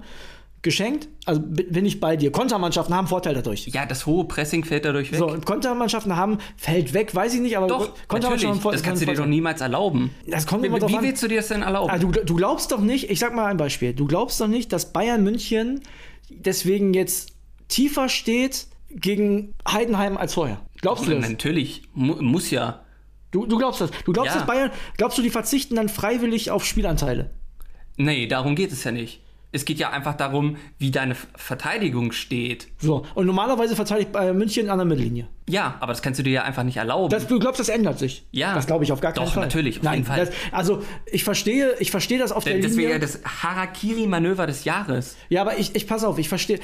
geschenkt. 0.68 1.08
Also 1.24 1.40
bi- 1.40 1.64
bin 1.64 1.84
ich 1.86 2.00
bei 2.00 2.16
dir. 2.16 2.30
Kontermannschaften 2.30 2.94
haben 2.94 3.06
Vorteil 3.08 3.34
dadurch. 3.34 3.66
Ja, 3.68 3.86
das 3.86 4.06
hohe 4.06 4.24
Pressing 4.26 4.64
fällt 4.64 4.84
dadurch 4.84 5.10
weg. 5.10 5.18
So, 5.18 5.26
Kontermannschaften 5.44 6.14
haben, 6.16 6.38
fällt 6.56 6.92
weg, 6.94 7.14
weiß 7.14 7.34
ich 7.34 7.40
nicht, 7.40 7.56
aber 7.56 7.66
doch, 7.66 7.94
Kontermannschaften 8.08 8.62
haben 8.64 8.72
Das 8.72 8.82
kannst 8.82 9.02
du 9.02 9.06
dir 9.06 9.14
doch 9.14 9.26
niemals 9.26 9.60
erlauben. 9.60 10.10
Das 10.26 10.46
kommt 10.46 10.62
Wie, 10.62 10.66
immer 10.68 10.78
drauf 10.78 10.90
wie 10.90 10.96
an. 10.96 11.02
willst 11.04 11.22
du 11.22 11.28
dir 11.28 11.38
das 11.38 11.48
denn 11.48 11.62
erlauben? 11.62 11.90
Ah, 11.90 11.98
du, 11.98 12.10
du 12.10 12.34
glaubst 12.36 12.70
doch 12.72 12.80
nicht, 12.80 13.10
ich 13.10 13.18
sag 13.18 13.34
mal 13.34 13.46
ein 13.46 13.56
Beispiel, 13.56 13.92
du 13.94 14.06
glaubst 14.06 14.40
doch 14.40 14.48
nicht, 14.48 14.72
dass 14.72 14.92
Bayern 14.92 15.22
München 15.24 15.80
deswegen 16.30 16.94
jetzt 16.94 17.30
tiefer 17.68 18.08
steht 18.08 18.66
gegen 18.90 19.54
Heidenheim 19.70 20.16
als 20.16 20.34
vorher. 20.34 20.60
Glaubst 20.80 21.06
du 21.06 21.10
das? 21.10 21.28
Natürlich, 21.28 21.82
mu 21.94 22.14
muss 22.22 22.50
ja. 22.50 22.82
Du, 23.30 23.44
du 23.44 23.58
glaubst 23.58 23.80
das. 23.82 23.90
Du 24.04 24.12
glaubst, 24.12 24.32
Ja. 24.32 24.38
dass 24.38 24.46
Bayern, 24.46 24.70
glaubst 24.96 25.18
du, 25.18 25.22
die 25.22 25.30
verzichten 25.30 25.74
dann 25.76 25.88
freiwillig 25.90 26.50
auf 26.50 26.64
Spielanteile? 26.64 27.30
Nee, 27.98 28.26
darum 28.26 28.54
geht 28.54 28.72
es 28.72 28.84
ja 28.84 28.92
nicht. 28.92 29.20
Es 29.50 29.64
geht 29.64 29.78
ja 29.78 29.90
einfach 29.90 30.14
darum, 30.14 30.56
wie 30.78 30.90
deine 30.90 31.14
Verteidigung 31.34 32.12
steht. 32.12 32.68
So. 32.78 33.06
Und 33.14 33.26
normalerweise 33.26 33.74
verteidigt 33.76 34.12
Bayern 34.12 34.36
München 34.36 34.68
an 34.68 34.76
der 34.78 34.84
Mittellinie. 34.84 35.26
Ja, 35.48 35.78
aber 35.80 35.92
das 35.92 36.02
kannst 36.02 36.18
du 36.18 36.22
dir 36.22 36.32
ja 36.32 36.42
einfach 36.42 36.64
nicht 36.64 36.76
erlauben. 36.76 37.08
Das, 37.08 37.26
du 37.26 37.38
glaubst, 37.38 37.58
das 37.58 37.70
ändert 37.70 37.98
sich? 37.98 38.26
Ja. 38.30 38.54
Das 38.54 38.66
glaube 38.66 38.84
ich 38.84 38.92
auf 38.92 39.00
gar 39.00 39.12
keinen 39.12 39.24
Doch, 39.24 39.32
Fall. 39.32 39.44
natürlich, 39.44 39.78
auf 39.78 39.84
Nein, 39.84 39.94
jeden 40.00 40.06
Fall. 40.06 40.26
Das, 40.26 40.30
also 40.52 40.82
ich 41.10 41.24
verstehe, 41.24 41.74
ich 41.78 41.90
verstehe 41.90 42.18
das 42.18 42.30
auf 42.32 42.44
der 42.44 42.56
das 42.58 42.72
wäre 42.72 42.76
Linie. 42.76 42.92
ja 42.92 42.98
das 42.98 43.20
Harakiri-Manöver 43.24 44.46
des 44.46 44.64
Jahres. 44.64 45.16
Ja, 45.30 45.40
aber 45.40 45.58
ich, 45.58 45.74
ich 45.74 45.86
pass 45.86 46.04
auf, 46.04 46.18
ich 46.18 46.28
verstehe. 46.28 46.60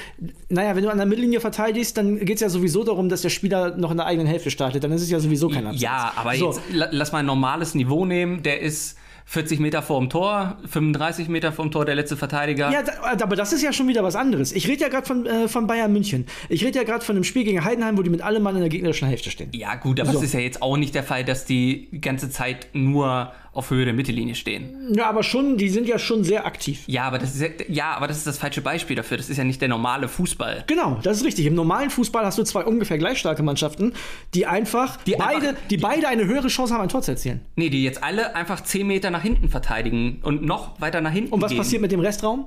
Naja, 0.51 0.77
wenn 0.77 0.83
du 0.85 0.91
an 0.91 0.99
der 0.99 1.07
Mittellinie 1.07 1.41
verteidigst, 1.41 1.97
dann 1.97 2.19
geht 2.19 2.37
es 2.37 2.41
ja 2.41 2.49
sowieso 2.49 2.85
darum, 2.85 3.09
dass 3.09 3.23
der 3.23 3.31
Spieler 3.31 3.77
noch 3.77 3.91
in 3.91 3.97
der 3.97 4.07
eigenen 4.07 4.27
Hälfte 4.27 4.51
startet. 4.51 4.85
Dann 4.85 4.93
ist 4.93 5.03
es 5.03 5.11
ja 5.11 5.21
sowieso 5.21 5.49
kein 5.49 5.67
Abseits. 5.67 5.83
Ja, 5.83 6.13
aber 6.17 6.35
so. 6.35 6.47
jetzt 6.53 6.61
la- 6.73 6.89
lass 6.91 7.13
mal 7.13 7.19
ein 7.21 7.27
normales 7.27 7.75
Niveau 7.75 8.05
nehmen. 8.05 8.43
Der 8.43 8.61
ist 8.61 8.99
40 9.27 9.59
Meter 9.59 9.83
vorm 9.83 10.11
Tor, 10.11 10.59
35 10.67 11.29
Meter 11.29 11.51
vorm 11.53 11.71
Tor, 11.71 11.85
der 11.85 11.95
letzte 11.95 12.17
Verteidiger. 12.17 12.71
Ja, 12.71 12.83
da, 12.83 12.93
aber 13.25 13.37
das 13.37 13.53
ist 13.53 13.63
ja 13.63 13.73
schon 13.73 13.89
wieder 13.89 14.05
was 14.05 14.17
anderes. 14.17 14.53
Ich 14.53 14.69
rede 14.69 14.83
ja 14.83 14.89
gerade 14.89 15.07
von, 15.07 15.27
äh, 15.27 15.49
von 15.49 15.67
Bayern 15.67 15.93
München. 15.93 16.27
Ich 16.49 16.65
rede 16.65 16.79
ja 16.79 16.85
gerade 16.85 17.05
von 17.05 17.17
einem 17.17 17.25
Spiel 17.25 17.45
gegen 17.45 17.65
Heidenheim, 17.65 17.97
wo 17.97 18.03
die 18.03 18.11
mit 18.11 18.21
allem 18.23 18.43
Mann 18.43 18.55
in 18.55 18.61
der 18.61 18.69
gegnerischen 18.69 19.09
Hälfte 19.09 19.31
stehen. 19.31 19.49
Ja, 19.55 19.75
gut, 19.77 19.99
aber 19.99 20.13
So. 20.13 20.19
es 20.19 20.25
ist 20.25 20.35
ja 20.35 20.41
jetzt 20.41 20.61
auch 20.63 20.77
nicht 20.77 20.95
der 20.95 21.03
Fall, 21.03 21.25
dass 21.25 21.45
die 21.47 21.89
ganze 22.01 22.29
Zeit 22.31 22.69
nur 22.75 23.33
auf 23.55 23.71
Höhe 23.71 23.85
der 23.85 23.95
Mittellinie 23.95 24.35
stehen. 24.35 24.93
Ja, 24.95 25.09
aber 25.09 25.23
schon, 25.23 25.57
die 25.57 25.69
sind 25.69 25.89
ja 25.89 25.99
schon 25.99 26.25
sehr 26.25 26.45
aktiv. 26.45 26.83
Ja, 26.87 27.05
aber 27.05 27.19
das 27.19 27.35
ist 27.35 27.41
ja, 27.41 27.49
ja, 27.69 27.93
aber 27.97 28.09
das 28.09 28.19
ist 28.19 28.27
das 28.27 28.39
falsche 28.39 28.61
Beispiel 28.61 28.97
dafür. 28.97 29.17
Das 29.17 29.31
ist 29.31 29.37
ja 29.37 29.45
nicht 29.45 29.61
der 29.61 29.69
normale 29.69 30.09
Fußball. 30.09 30.65
Genau, 30.67 30.99
das 31.03 31.19
ist 31.19 31.25
richtig. 31.25 31.47
Im 31.47 31.55
normalen 31.55 31.91
Fußball 31.91 32.25
hast 32.27 32.37
du 32.39 32.43
zwei 32.43 32.65
ungefähr 32.65 32.99
gleich 32.99 33.19
starke 33.19 33.43
Mannschaften, 33.43 33.93
die 34.35 34.47
einfach, 34.47 34.97
Die 35.05 35.15
beide, 35.17 35.49
einfach- 35.51 35.63
die, 35.71 35.77
beide 35.77 36.09
eine 36.09 36.27
höhere 36.27 36.49
Chance 36.49 36.75
haben, 36.75 36.83
ein 36.83 36.89
Tor 36.89 37.03
zu 37.03 37.13
erzielen. 37.13 37.41
Nee, 37.57 37.71
die 37.71 37.85
jetzt 37.85 38.03
alle 38.03 38.35
einfach 38.37 38.61
10 38.63 38.87
Meter 38.87 39.11
nach 39.11 39.23
hinten 39.23 39.49
verteidigen 39.49 40.21
und 40.23 40.43
noch 40.45 40.81
weiter 40.81 41.01
nach 41.01 41.13
hinten 41.13 41.33
Und 41.33 41.41
was 41.41 41.51
gehen. 41.51 41.59
passiert 41.59 41.81
mit 41.83 41.93
dem 41.93 42.01
Restraum? 42.01 42.47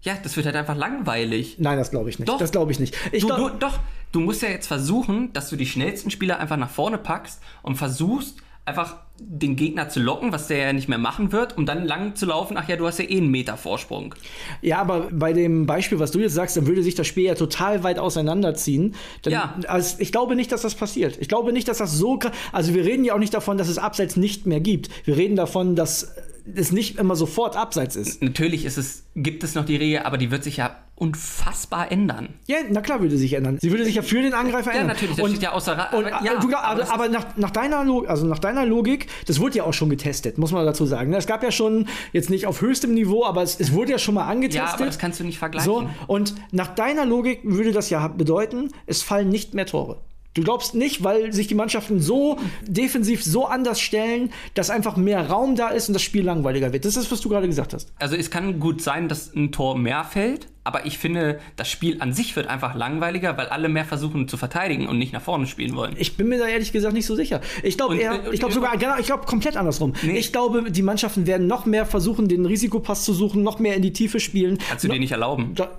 Ja, 0.00 0.14
das 0.22 0.36
wird 0.36 0.46
halt 0.46 0.54
einfach 0.54 0.76
langweilig. 0.76 1.56
Nein, 1.58 1.76
das 1.76 1.90
glaube 1.90 2.08
ich 2.08 2.18
nicht. 2.18 2.28
Doch. 2.28 2.38
Das 2.38 2.52
glaube 2.52 2.70
ich 2.72 2.78
nicht. 2.78 2.94
Ich 3.12 3.22
Du, 3.26 3.34
du, 3.34 3.48
doch, 3.50 3.78
du 4.12 4.20
musst 4.20 4.42
ja 4.42 4.48
jetzt 4.48 4.66
versuchen, 4.68 5.32
dass 5.32 5.50
du 5.50 5.56
die 5.56 5.66
schnellsten 5.66 6.10
Spieler 6.12 6.38
einfach 6.38 6.56
nach 6.56 6.70
vorne 6.70 6.98
packst 6.98 7.42
und 7.62 7.74
versuchst 7.74 8.36
einfach 8.64 8.96
den 9.20 9.56
Gegner 9.56 9.88
zu 9.88 10.00
locken, 10.00 10.32
was 10.32 10.46
der 10.48 10.58
ja 10.58 10.72
nicht 10.72 10.88
mehr 10.88 10.98
machen 10.98 11.32
wird, 11.32 11.56
um 11.58 11.66
dann 11.66 11.84
lang 11.86 12.14
zu 12.14 12.26
laufen. 12.26 12.56
Ach 12.56 12.68
ja, 12.68 12.76
du 12.76 12.86
hast 12.86 12.98
ja 12.98 13.04
eh 13.04 13.16
einen 13.18 13.30
Meter 13.30 13.56
Vorsprung. 13.56 14.14
ja, 14.62 14.78
aber 14.78 15.08
bei 15.12 15.32
dem 15.32 15.66
Beispiel, 15.66 15.98
was 15.98 16.10
du 16.12 16.20
jetzt 16.20 16.34
sagst, 16.34 16.56
dann 16.56 16.66
würde 16.66 16.82
sich 16.82 16.94
das 16.94 17.06
Spiel 17.06 17.24
ja 17.24 17.34
total 17.34 17.82
weit 17.82 17.98
auseinanderziehen. 17.98 18.94
Dann, 19.22 19.32
Ja. 19.32 19.54
Also 19.66 19.96
ich 19.98 20.12
glaube 20.12 20.36
nicht, 20.36 20.52
dass 20.52 20.62
das 20.62 20.74
passiert. 20.74 21.18
Ich 21.20 21.28
glaube 21.28 21.52
nicht, 21.52 21.68
dass 21.68 21.78
das 21.78 21.92
so. 21.92 22.18
Also 22.52 22.74
wir 22.74 22.84
reden 22.84 23.04
ja 23.04 23.14
auch 23.14 23.18
nicht 23.18 23.34
davon, 23.34 23.58
dass 23.58 23.68
es 23.68 23.78
Abseits 23.78 24.16
nicht 24.16 24.46
mehr 24.46 24.60
gibt. 24.60 24.88
Wir 25.06 25.16
reden 25.16 25.36
davon, 25.36 25.76
dass 25.76 26.14
es 26.54 26.72
nicht 26.72 26.98
immer 26.98 27.14
sofort 27.14 27.56
Abseits 27.56 27.94
ist. 27.96 28.22
Natürlich 28.22 28.64
ist 28.64 28.78
es, 28.78 29.04
gibt 29.14 29.44
es 29.44 29.54
noch 29.54 29.66
die 29.66 29.76
Regel, 29.76 30.00
aber 30.00 30.16
die 30.16 30.30
wird 30.30 30.44
sich 30.44 30.56
ja 30.56 30.76
unfassbar 30.94 31.92
ändern. 31.92 32.30
Ja, 32.46 32.56
na 32.70 32.80
klar 32.80 33.00
würde 33.00 33.16
sich 33.18 33.32
ändern. 33.34 33.58
Sie 33.60 33.70
würde 33.70 33.84
sich 33.84 33.94
ja 33.96 34.02
für 34.02 34.22
den 34.22 34.34
Angreifer 34.34 34.70
Ja, 34.72 34.80
ändern. 34.80 34.96
natürlich, 34.96 35.16
das 35.16 35.28
steht 35.30 35.42
ja 35.42 35.52
außer 35.52 35.76
Ra- 35.76 35.96
Und, 35.96 36.06
aber- 36.06 36.24
ja, 36.24 36.32
äh, 36.34 36.36
glaub- 36.46 36.64
aber 36.64 36.90
aber, 36.92 37.08
nach, 37.08 37.36
nach, 37.36 37.50
deiner 37.50 37.84
Logik, 37.84 38.08
also 38.10 38.26
nach 38.26 38.38
deiner 38.38 38.64
Logik, 38.64 39.06
das 39.26 39.40
wurde 39.40 39.58
ja 39.58 39.64
auch 39.64 39.72
schon 39.72 39.90
getestet, 39.90 40.38
muss 40.38 40.52
man 40.52 40.64
dazu 40.64 40.86
sagen. 40.86 41.12
Es 41.12 41.26
gab 41.26 41.42
ja 41.42 41.50
schon, 41.50 41.88
jetzt 42.12 42.30
nicht 42.30 42.46
auf 42.46 42.60
höchstem 42.60 42.94
Niveau, 42.94 43.24
aber 43.24 43.42
es, 43.42 43.58
es 43.58 43.72
wurde 43.72 43.92
ja 43.92 43.98
schon 43.98 44.14
mal 44.14 44.26
angetestet. 44.26 44.68
Ja, 44.68 44.74
aber 44.74 44.86
das 44.86 44.98
kannst 44.98 45.20
du 45.20 45.24
nicht 45.24 45.38
vergleichen. 45.38 45.70
So, 45.70 45.88
und 46.06 46.34
nach 46.52 46.74
deiner 46.74 47.04
Logik 47.04 47.40
würde 47.44 47.72
das 47.72 47.90
ja 47.90 48.08
bedeuten, 48.08 48.70
es 48.86 49.02
fallen 49.02 49.28
nicht 49.28 49.54
mehr 49.54 49.66
Tore. 49.66 49.98
Du 50.34 50.42
glaubst 50.44 50.74
nicht, 50.74 51.02
weil 51.02 51.32
sich 51.32 51.48
die 51.48 51.54
Mannschaften 51.54 52.00
so 52.00 52.38
defensiv 52.62 53.24
so 53.24 53.46
anders 53.46 53.80
stellen, 53.80 54.30
dass 54.54 54.70
einfach 54.70 54.96
mehr 54.96 55.28
Raum 55.28 55.56
da 55.56 55.68
ist 55.68 55.88
und 55.88 55.94
das 55.94 56.02
Spiel 56.02 56.22
langweiliger 56.22 56.72
wird. 56.72 56.84
Das 56.84 56.96
ist, 56.96 57.10
was 57.10 57.20
du 57.22 57.28
gerade 57.28 57.48
gesagt 57.48 57.74
hast. 57.74 57.92
Also 57.98 58.14
es 58.14 58.30
kann 58.30 58.60
gut 58.60 58.80
sein, 58.80 59.08
dass 59.08 59.34
ein 59.34 59.50
Tor 59.50 59.76
mehr 59.76 60.04
fällt, 60.04 60.46
aber 60.62 60.86
ich 60.86 60.98
finde, 60.98 61.40
das 61.56 61.68
Spiel 61.68 61.96
an 62.00 62.12
sich 62.12 62.36
wird 62.36 62.46
einfach 62.46 62.74
langweiliger, 62.76 63.36
weil 63.36 63.46
alle 63.46 63.68
mehr 63.68 63.84
versuchen 63.86 64.28
zu 64.28 64.36
verteidigen 64.36 64.86
und 64.86 64.98
nicht 64.98 65.12
nach 65.12 65.22
vorne 65.22 65.46
spielen 65.46 65.74
wollen. 65.74 65.94
Ich 65.98 66.16
bin 66.16 66.28
mir 66.28 66.38
da 66.38 66.46
ehrlich 66.46 66.70
gesagt 66.72 66.94
nicht 66.94 67.06
so 67.06 67.16
sicher. 67.16 67.40
Ich 67.64 67.76
glaube 67.76 67.96
eher, 67.96 68.26
äh, 68.26 68.32
ich 68.32 68.38
glaube 68.38 68.54
sogar, 68.54 68.76
genau, 68.76 68.96
ich 68.98 69.06
glaube 69.06 69.24
komplett 69.26 69.56
andersrum. 69.56 69.94
Nee. 70.02 70.18
Ich 70.18 70.30
glaube, 70.30 70.70
die 70.70 70.82
Mannschaften 70.82 71.26
werden 71.26 71.46
noch 71.48 71.64
mehr 71.66 71.84
versuchen, 71.86 72.28
den 72.28 72.44
Risikopass 72.46 73.04
zu 73.04 73.12
suchen, 73.14 73.42
noch 73.42 73.58
mehr 73.58 73.74
in 73.74 73.82
die 73.82 73.92
Tiefe 73.94 74.20
spielen. 74.20 74.58
Kannst 74.68 74.84
du 74.84 74.88
No- 74.88 74.94
dir 74.94 75.00
nicht 75.00 75.12
erlauben. 75.12 75.54
Da, 75.56 75.70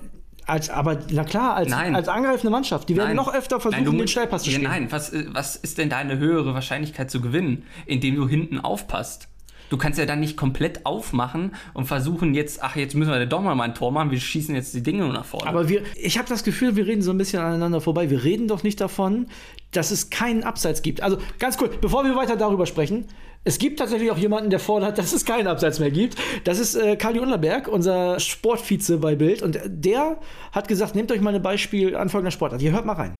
als, 0.50 0.70
aber 0.70 1.00
na 1.12 1.24
klar, 1.24 1.56
als, 1.56 1.70
Nein. 1.70 1.96
als 1.96 2.08
angreifende 2.08 2.50
Mannschaft, 2.50 2.89
die 2.89 2.96
werden 2.96 3.10
Nein. 3.10 3.15
noch 3.15 3.34
öfter 3.34 3.60
versuchen, 3.60 3.84
Nein, 3.84 3.98
den 3.98 4.08
Schnellpass 4.08 4.44
zu 4.44 4.50
ja, 4.50 4.56
spielen. 4.56 4.72
Nein, 4.72 4.91
was, 4.91 5.13
was 5.32 5.56
ist 5.56 5.77
denn 5.77 5.89
deine 5.89 6.18
höhere 6.18 6.53
Wahrscheinlichkeit 6.53 7.10
zu 7.12 7.22
gewinnen, 7.22 7.63
indem 7.86 8.15
du 8.15 8.27
hinten 8.27 8.60
aufpasst? 8.60 9.27
Du 9.70 9.77
kannst 9.77 10.00
ja 10.00 10.06
dann 10.06 10.20
nicht 10.20 10.36
komplett 10.36 10.86
aufmachen 10.86 11.53
und 11.74 11.86
versuchen 11.86 12.34
jetzt, 12.34 12.63
ach, 12.63 12.75
jetzt 12.75 12.96
müssen 12.96 13.12
wir 13.12 13.25
doch 13.27 13.41
mal 13.41 13.60
ein 13.62 13.75
Tor 13.75 13.91
machen, 13.91 14.10
wir 14.10 14.20
schießen 14.20 14.56
jetzt 14.56 14.74
die 14.74 14.82
Dinge 14.82 15.03
nur 15.03 15.13
nach 15.13 15.25
vorne. 15.25 15.48
Aber 15.48 15.70
wir, 15.70 15.84
ich 15.96 16.18
habe 16.18 16.27
das 16.27 16.44
Gefühl, 16.44 16.75
wir 16.75 16.88
reden 16.88 17.03
so 17.03 17.12
ein 17.12 17.18
bisschen 17.18 17.41
aneinander 17.41 17.79
vorbei. 17.79 18.10
Wir 18.10 18.24
reden 18.24 18.48
doch 18.48 18.63
nicht 18.63 18.82
davon, 18.82 19.27
dass 19.72 19.91
es 19.91 20.10
keinen 20.10 20.44
Abseits 20.44 20.82
gibt. 20.82 21.01
Also 21.01 21.20
ganz 21.38 21.58
cool, 21.62 21.70
bevor 21.82 22.03
wir 22.03 22.15
weiter 22.15 22.36
darüber 22.36 22.65
sprechen, 22.65 23.06
es 23.43 23.58
gibt 23.58 23.79
tatsächlich 23.79 24.12
auch 24.12 24.17
jemanden, 24.17 24.50
der 24.50 24.60
fordert, 24.60 24.98
dass 24.98 25.13
es 25.13 25.25
keinen 25.25 25.48
Abseits 25.48 25.79
mehr 25.79 25.91
gibt. 25.91 26.15
Das 26.43 26.60
ist 26.60 26.75
äh, 26.75 26.96
Kali 26.96 27.19
Unterberg, 27.19 27.67
unser 27.67 28.19
Sportvize 28.19 28.98
bei 28.98 29.15
Bild. 29.15 29.41
Und 29.41 29.60
der 29.65 30.17
hat 30.51 30.67
gesagt, 30.67 30.96
nehmt 30.96 31.12
euch 31.12 31.22
mal 31.22 31.34
ein 31.34 31.41
Beispiel 31.41 31.96
an 31.96 32.10
folgender 32.10 32.31
Sportart. 32.31 32.62
Ihr 32.62 32.72
hört 32.72 32.86
mal 32.86 32.93
rein. 32.93 33.15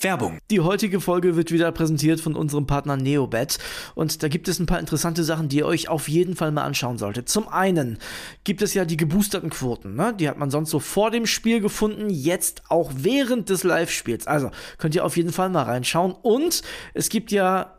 Werbung. 0.00 0.38
Die 0.50 0.58
heutige 0.58 1.00
Folge 1.00 1.36
wird 1.36 1.52
wieder 1.52 1.70
präsentiert 1.70 2.20
von 2.20 2.34
unserem 2.34 2.66
Partner 2.66 2.96
Neobet 2.96 3.58
und 3.94 4.24
da 4.24 4.28
gibt 4.28 4.48
es 4.48 4.58
ein 4.58 4.66
paar 4.66 4.80
interessante 4.80 5.22
Sachen, 5.22 5.48
die 5.48 5.58
ihr 5.58 5.66
euch 5.66 5.88
auf 5.88 6.08
jeden 6.08 6.34
Fall 6.34 6.50
mal 6.50 6.64
anschauen 6.64 6.98
solltet. 6.98 7.28
Zum 7.28 7.46
einen 7.46 7.98
gibt 8.42 8.62
es 8.62 8.74
ja 8.74 8.84
die 8.84 8.96
geboosterten 8.96 9.50
Quoten, 9.50 9.94
ne? 9.94 10.12
die 10.18 10.28
hat 10.28 10.38
man 10.38 10.50
sonst 10.50 10.70
so 10.70 10.80
vor 10.80 11.12
dem 11.12 11.26
Spiel 11.26 11.60
gefunden, 11.60 12.10
jetzt 12.10 12.64
auch 12.68 12.90
während 12.96 13.48
des 13.48 13.62
Live-Spiels. 13.62 14.26
Also 14.26 14.50
könnt 14.78 14.96
ihr 14.96 15.04
auf 15.04 15.16
jeden 15.16 15.32
Fall 15.32 15.50
mal 15.50 15.62
reinschauen 15.62 16.16
und 16.20 16.62
es 16.94 17.08
gibt 17.08 17.30
ja 17.30 17.78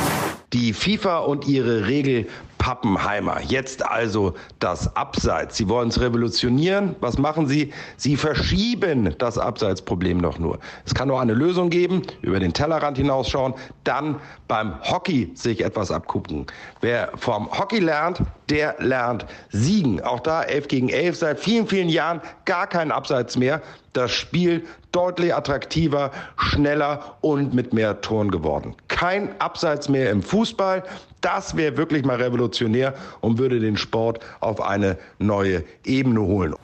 Die 0.53 0.73
FIFA 0.73 1.19
und 1.19 1.47
ihre 1.47 1.87
Regel 1.87 2.27
Pappenheimer. 2.61 3.41
Jetzt 3.41 3.83
also 3.83 4.35
das 4.59 4.95
Abseits. 4.95 5.57
Sie 5.57 5.67
wollen 5.67 5.89
es 5.89 5.99
revolutionieren. 5.99 6.95
Was 6.99 7.17
machen 7.17 7.47
Sie? 7.47 7.73
Sie 7.97 8.15
verschieben 8.15 9.15
das 9.17 9.39
Abseitsproblem 9.39 10.19
noch 10.19 10.37
nur. 10.37 10.59
Es 10.85 10.93
kann 10.93 11.07
nur 11.07 11.19
eine 11.19 11.33
Lösung 11.33 11.71
geben, 11.71 12.03
über 12.21 12.39
den 12.39 12.53
Tellerrand 12.53 12.97
hinausschauen, 12.97 13.55
dann 13.83 14.21
beim 14.47 14.79
Hockey 14.83 15.31
sich 15.33 15.65
etwas 15.65 15.89
abgucken. 15.89 16.45
Wer 16.81 17.09
vom 17.15 17.51
Hockey 17.51 17.79
lernt, 17.79 18.21
der 18.51 18.75
lernt 18.77 19.25
siegen. 19.49 19.99
Auch 20.03 20.19
da 20.19 20.43
11 20.43 20.67
gegen 20.67 20.89
11 20.89 21.17
seit 21.17 21.39
vielen, 21.39 21.65
vielen 21.65 21.89
Jahren 21.89 22.21
gar 22.45 22.67
kein 22.67 22.91
Abseits 22.91 23.37
mehr. 23.37 23.63
Das 23.93 24.11
Spiel 24.11 24.67
deutlich 24.91 25.33
attraktiver, 25.33 26.11
schneller 26.37 27.17
und 27.21 27.55
mit 27.55 27.73
mehr 27.73 28.01
Toren 28.01 28.29
geworden. 28.29 28.75
Kein 28.87 29.39
Abseits 29.41 29.89
mehr 29.89 30.11
im 30.11 30.21
Fußball. 30.21 30.83
Das 31.21 31.55
wäre 31.55 31.77
wirklich 31.77 32.03
mal 32.03 32.17
revolutionär 32.17 32.95
und 33.21 33.37
würde 33.37 33.59
den 33.59 33.77
Sport 33.77 34.19
auf 34.39 34.61
eine 34.61 34.97
neue 35.19 35.63
Ebene 35.85 36.21
holen. 36.21 36.55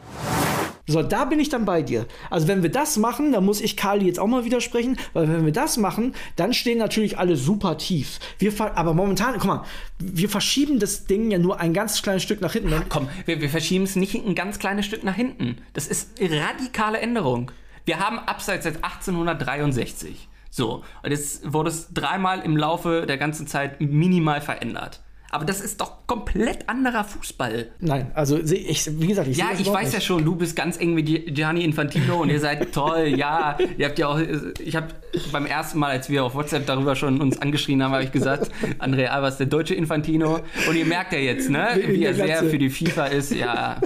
So, 0.89 1.03
da 1.03 1.25
bin 1.25 1.39
ich 1.41 1.49
dann 1.49 1.65
bei 1.65 1.81
dir. 1.81 2.05
Also, 2.29 2.47
wenn 2.47 2.63
wir 2.63 2.71
das 2.71 2.95
machen, 2.95 3.33
dann 3.33 3.43
muss 3.43 3.59
ich 3.59 3.75
Kali 3.75 4.05
jetzt 4.05 4.19
auch 4.19 4.27
mal 4.27 4.45
widersprechen, 4.45 4.97
weil 5.11 5.27
wenn 5.27 5.45
wir 5.45 5.51
das 5.51 5.75
machen, 5.75 6.15
dann 6.37 6.53
stehen 6.53 6.77
natürlich 6.77 7.17
alle 7.19 7.35
super 7.35 7.77
tief. 7.77 8.19
Wir 8.39 8.53
aber 8.75 8.93
momentan, 8.93 9.33
guck 9.33 9.45
mal, 9.45 9.63
wir 9.99 10.29
verschieben 10.29 10.79
das 10.79 11.05
Ding 11.05 11.29
ja 11.29 11.39
nur 11.39 11.59
ein 11.59 11.73
ganz 11.73 12.01
kleines 12.01 12.23
Stück 12.23 12.39
nach 12.39 12.53
hinten. 12.53 12.73
Ach, 12.73 12.83
komm, 12.87 13.09
wir, 13.25 13.41
wir 13.41 13.49
verschieben 13.49 13.83
es 13.83 13.97
nicht 13.97 14.15
ein 14.15 14.33
ganz 14.33 14.59
kleines 14.59 14.85
Stück 14.85 15.03
nach 15.03 15.15
hinten. 15.15 15.57
Das 15.73 15.87
ist 15.87 16.11
radikale 16.21 16.99
Änderung. 16.99 17.51
Wir 17.83 17.99
haben 17.99 18.19
Abseits 18.19 18.63
seit 18.63 18.77
1863. 18.77 20.29
So, 20.49 20.83
und 21.03 21.11
jetzt 21.11 21.51
wurde 21.51 21.69
es 21.69 21.93
dreimal 21.93 22.39
im 22.41 22.57
Laufe 22.57 23.05
der 23.07 23.17
ganzen 23.17 23.47
Zeit 23.47 23.81
minimal 23.81 24.41
verändert. 24.41 25.01
Aber 25.29 25.43
das 25.43 25.59
ist 25.59 25.81
doch 25.81 26.07
komplett 26.07 26.69
anderer 26.69 27.03
Fußball. 27.03 27.67
Nein, 27.81 28.11
also 28.13 28.39
ich, 28.39 28.99
wie 28.99 29.07
gesagt, 29.07 29.27
ich 29.27 29.37
Ja, 29.37 29.47
ich 29.57 29.67
weiß 29.67 29.87
nicht. 29.87 29.93
ja 29.93 30.01
schon, 30.01 30.23
du 30.23 30.35
bist 30.35 30.55
ganz 30.55 30.79
eng 30.79 30.93
mit 30.93 31.05
Gianni 31.35 31.65
Infantino 31.65 32.21
und 32.21 32.29
ihr 32.29 32.39
seid 32.39 32.71
toll, 32.71 33.07
ja. 33.15 33.57
Ihr 33.77 33.87
habt 33.87 33.99
ja 33.99 34.07
auch, 34.07 34.19
ich 34.19 34.75
habe 34.75 34.87
beim 35.33 35.45
ersten 35.45 35.79
Mal, 35.79 35.91
als 35.91 36.09
wir 36.09 36.23
auf 36.23 36.33
WhatsApp 36.33 36.65
darüber 36.65 36.95
schon 36.95 37.19
uns 37.19 37.41
angeschrien 37.41 37.83
haben, 37.83 37.91
habe 37.91 38.03
ich 38.03 38.13
gesagt, 38.13 38.49
Andrea 38.79 39.11
Albers, 39.11 39.37
der 39.37 39.47
deutsche 39.47 39.75
Infantino. 39.75 40.39
Und 40.69 40.75
ihr 40.77 40.85
merkt 40.85 41.11
ja 41.11 41.19
jetzt, 41.19 41.49
ne, 41.49 41.67
wie 41.85 42.05
er 42.05 42.13
sehr 42.13 42.43
für 42.45 42.57
die 42.57 42.69
FIFA 42.69 43.07
ist, 43.07 43.33
ja. 43.35 43.81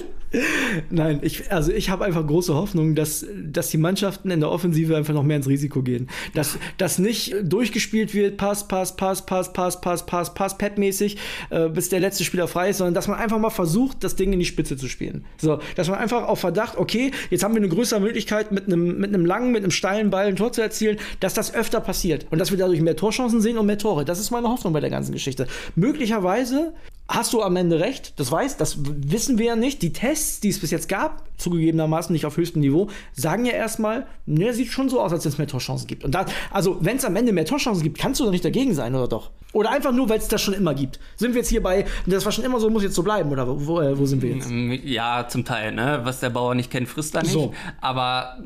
Nein, 0.89 1.19
ich, 1.23 1.51
also 1.51 1.71
ich 1.71 1.89
habe 1.89 2.05
einfach 2.05 2.25
große 2.25 2.53
Hoffnung, 2.53 2.95
dass, 2.95 3.25
dass 3.43 3.69
die 3.69 3.77
Mannschaften 3.77 4.31
in 4.31 4.39
der 4.39 4.49
Offensive 4.49 4.95
einfach 4.95 5.13
noch 5.13 5.23
mehr 5.23 5.37
ins 5.37 5.47
Risiko 5.47 5.81
gehen. 5.81 6.09
Dass, 6.33 6.57
dass 6.77 6.99
nicht 6.99 7.35
durchgespielt 7.43 8.13
wird, 8.13 8.37
Pass, 8.37 8.67
Pass, 8.67 8.95
Pass, 8.95 9.25
Pass, 9.25 9.51
Pass, 9.51 9.81
Pass, 9.81 10.05
Pass, 10.05 10.33
Pass, 10.33 10.57
Pep-mäßig, 10.57 11.17
äh, 11.49 11.69
bis 11.69 11.89
der 11.89 11.99
letzte 11.99 12.23
Spieler 12.23 12.47
frei 12.47 12.69
ist, 12.69 12.77
sondern 12.77 12.93
dass 12.93 13.07
man 13.07 13.19
einfach 13.19 13.39
mal 13.39 13.49
versucht, 13.49 14.03
das 14.03 14.15
Ding 14.15 14.31
in 14.31 14.39
die 14.39 14.45
Spitze 14.45 14.77
zu 14.77 14.87
spielen. 14.87 15.25
So, 15.37 15.59
dass 15.75 15.89
man 15.89 15.99
einfach 15.99 16.27
auf 16.27 16.39
Verdacht, 16.39 16.77
okay, 16.77 17.11
jetzt 17.29 17.43
haben 17.43 17.53
wir 17.53 17.61
eine 17.61 17.69
größere 17.69 17.99
Möglichkeit, 17.99 18.51
mit 18.51 18.67
einem, 18.67 18.99
mit 18.99 19.13
einem 19.13 19.25
langen, 19.25 19.51
mit 19.51 19.63
einem 19.63 19.71
steilen 19.71 20.09
Ball 20.09 20.27
ein 20.27 20.35
Tor 20.37 20.51
zu 20.53 20.61
erzielen, 20.61 20.97
dass 21.19 21.33
das 21.33 21.53
öfter 21.53 21.81
passiert 21.81 22.25
und 22.31 22.39
dass 22.39 22.51
wir 22.51 22.57
dadurch 22.57 22.81
mehr 22.81 22.95
Torchancen 22.95 23.41
sehen 23.41 23.57
und 23.57 23.65
mehr 23.65 23.77
Tore. 23.77 24.05
Das 24.05 24.19
ist 24.19 24.31
meine 24.31 24.47
Hoffnung 24.47 24.73
bei 24.73 24.79
der 24.79 24.89
ganzen 24.89 25.11
Geschichte. 25.11 25.47
Möglicherweise 25.75 26.73
hast 27.11 27.33
du 27.33 27.41
am 27.43 27.55
Ende 27.57 27.79
recht, 27.79 28.19
das 28.19 28.31
weiß, 28.31 28.57
das 28.57 28.77
wissen 28.79 29.37
wir 29.37 29.45
ja 29.45 29.55
nicht. 29.55 29.81
Die 29.81 29.91
Tests, 29.91 30.39
die 30.39 30.49
es 30.49 30.59
bis 30.59 30.71
jetzt 30.71 30.87
gab, 30.87 31.23
zugegebenermaßen 31.37 32.13
nicht 32.13 32.25
auf 32.25 32.37
höchstem 32.37 32.61
Niveau, 32.61 32.87
sagen 33.13 33.45
ja 33.45 33.51
erstmal, 33.51 34.07
ne, 34.25 34.53
sieht 34.53 34.71
schon 34.71 34.89
so 34.89 35.01
aus, 35.01 35.11
als 35.11 35.25
wenn 35.25 35.31
es 35.31 35.37
mehr 35.37 35.47
Torchancen 35.47 35.87
gibt. 35.87 36.03
Und 36.05 36.15
da, 36.15 36.25
also, 36.51 36.77
wenn 36.79 36.97
es 36.97 37.05
am 37.05 37.15
Ende 37.15 37.33
mehr 37.33 37.45
Torchancen 37.45 37.83
gibt, 37.83 37.99
kannst 37.99 38.19
du 38.19 38.23
doch 38.23 38.31
nicht 38.31 38.45
dagegen 38.45 38.73
sein, 38.73 38.95
oder 38.95 39.07
doch? 39.07 39.31
Oder 39.53 39.71
einfach 39.71 39.91
nur, 39.91 40.07
weil 40.07 40.19
es 40.19 40.29
das 40.29 40.41
schon 40.41 40.53
immer 40.53 40.73
gibt. 40.73 40.99
Sind 41.17 41.33
wir 41.33 41.41
jetzt 41.41 41.49
hier 41.49 41.61
bei, 41.61 41.85
das 42.05 42.23
war 42.23 42.31
schon 42.31 42.45
immer 42.45 42.59
so, 42.59 42.69
muss 42.69 42.83
jetzt 42.83 42.95
so 42.95 43.03
bleiben, 43.03 43.29
oder 43.31 43.47
wo, 43.47 43.67
wo, 43.67 43.81
äh, 43.81 44.05
sind 44.05 44.21
wir 44.21 44.35
jetzt? 44.35 44.49
Ja, 44.85 45.27
zum 45.27 45.43
Teil, 45.43 45.73
ne? 45.73 45.99
Was 46.03 46.21
der 46.21 46.29
Bauer 46.29 46.55
nicht 46.55 46.71
kennt, 46.71 46.87
frisst 46.87 47.13
er 47.15 47.23
nicht. 47.23 47.33
So. 47.33 47.53
Aber 47.81 48.37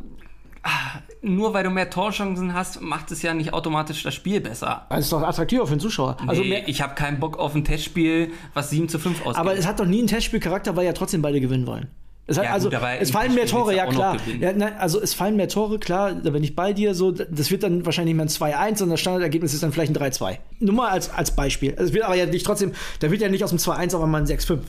nur 1.22 1.54
weil 1.54 1.64
du 1.64 1.70
mehr 1.70 1.90
Torchancen 1.90 2.54
hast, 2.54 2.82
macht 2.82 3.12
es 3.12 3.22
ja 3.22 3.34
nicht 3.34 3.54
automatisch 3.54 4.04
das 4.04 4.14
Spiel 4.14 4.42
besser. 4.42 4.86
Das 4.90 5.02
ist 5.02 5.12
doch 5.12 5.22
attraktiver 5.22 5.66
für 5.66 5.76
den 5.76 5.80
Zuschauer. 5.80 6.18
Also 6.28 6.44
nee, 6.44 6.64
ich 6.68 6.82
habe 6.82 6.96
keinen 6.96 7.20
Bock 7.20 7.38
auf 7.38 7.56
ein 7.56 7.64
Testspiel, 7.64 8.32
was 8.54 8.70
7 8.70 8.90
zu 8.90 9.00
5 9.00 9.26
ausgeht. 9.26 9.38
Aber 9.38 9.58
es 9.58 9.66
hat 9.66 9.80
doch 9.80 9.86
nie 9.86 10.00
einen 10.00 10.08
Testspielcharakter, 10.08 10.76
weil 10.76 10.86
ja 10.86 10.94
trotzdem 10.94 11.22
beide 11.22 11.42
gewinnen 11.42 11.68
wollen. 11.68 11.88
Es, 12.28 12.40
hat, 12.40 12.46
ja, 12.46 12.54
also, 12.54 12.72
gut, 12.72 12.80
es 13.00 13.12
fallen 13.12 13.36
mehr 13.36 13.46
Tore, 13.46 13.76
ja 13.76 13.86
klar. 13.86 14.18
Ja, 14.40 14.52
nein, 14.52 14.74
also 14.80 15.00
es 15.00 15.14
fallen 15.14 15.36
mehr 15.36 15.48
Tore, 15.48 15.78
klar, 15.78 16.14
da 16.16 16.32
bin 16.32 16.44
ich 16.44 16.56
bei 16.56 16.74
dir 16.74 16.96
so, 16.96 17.12
das 17.12 17.52
wird 17.52 17.62
dann 17.62 17.86
wahrscheinlich 17.86 18.16
nicht 18.16 18.40
mehr 18.40 18.50
ein 18.50 18.74
2-1, 18.74 18.78
sondern 18.78 18.94
das 18.94 19.02
Standardergebnis 19.02 19.54
ist 19.54 19.62
dann 19.62 19.72
vielleicht 19.72 19.96
ein 19.96 20.12
3-2. 20.12 20.38
Nur 20.60 20.74
mal 20.74 20.90
als, 20.90 21.12
als 21.12 21.36
Beispiel. 21.36 21.76
Es 21.78 21.94
wird 21.94 22.04
aber 22.04 22.16
ja 22.16 22.26
nicht 22.26 22.44
trotzdem, 22.44 22.72
da 23.00 23.12
wird 23.12 23.22
ja 23.22 23.30
nicht 23.30 23.44
aus 23.44 23.52
dem 23.52 23.60
2-1 23.60 23.96
auf 23.96 24.02
einmal 24.02 24.22
ein 24.22 24.28
6-5. 24.28 24.60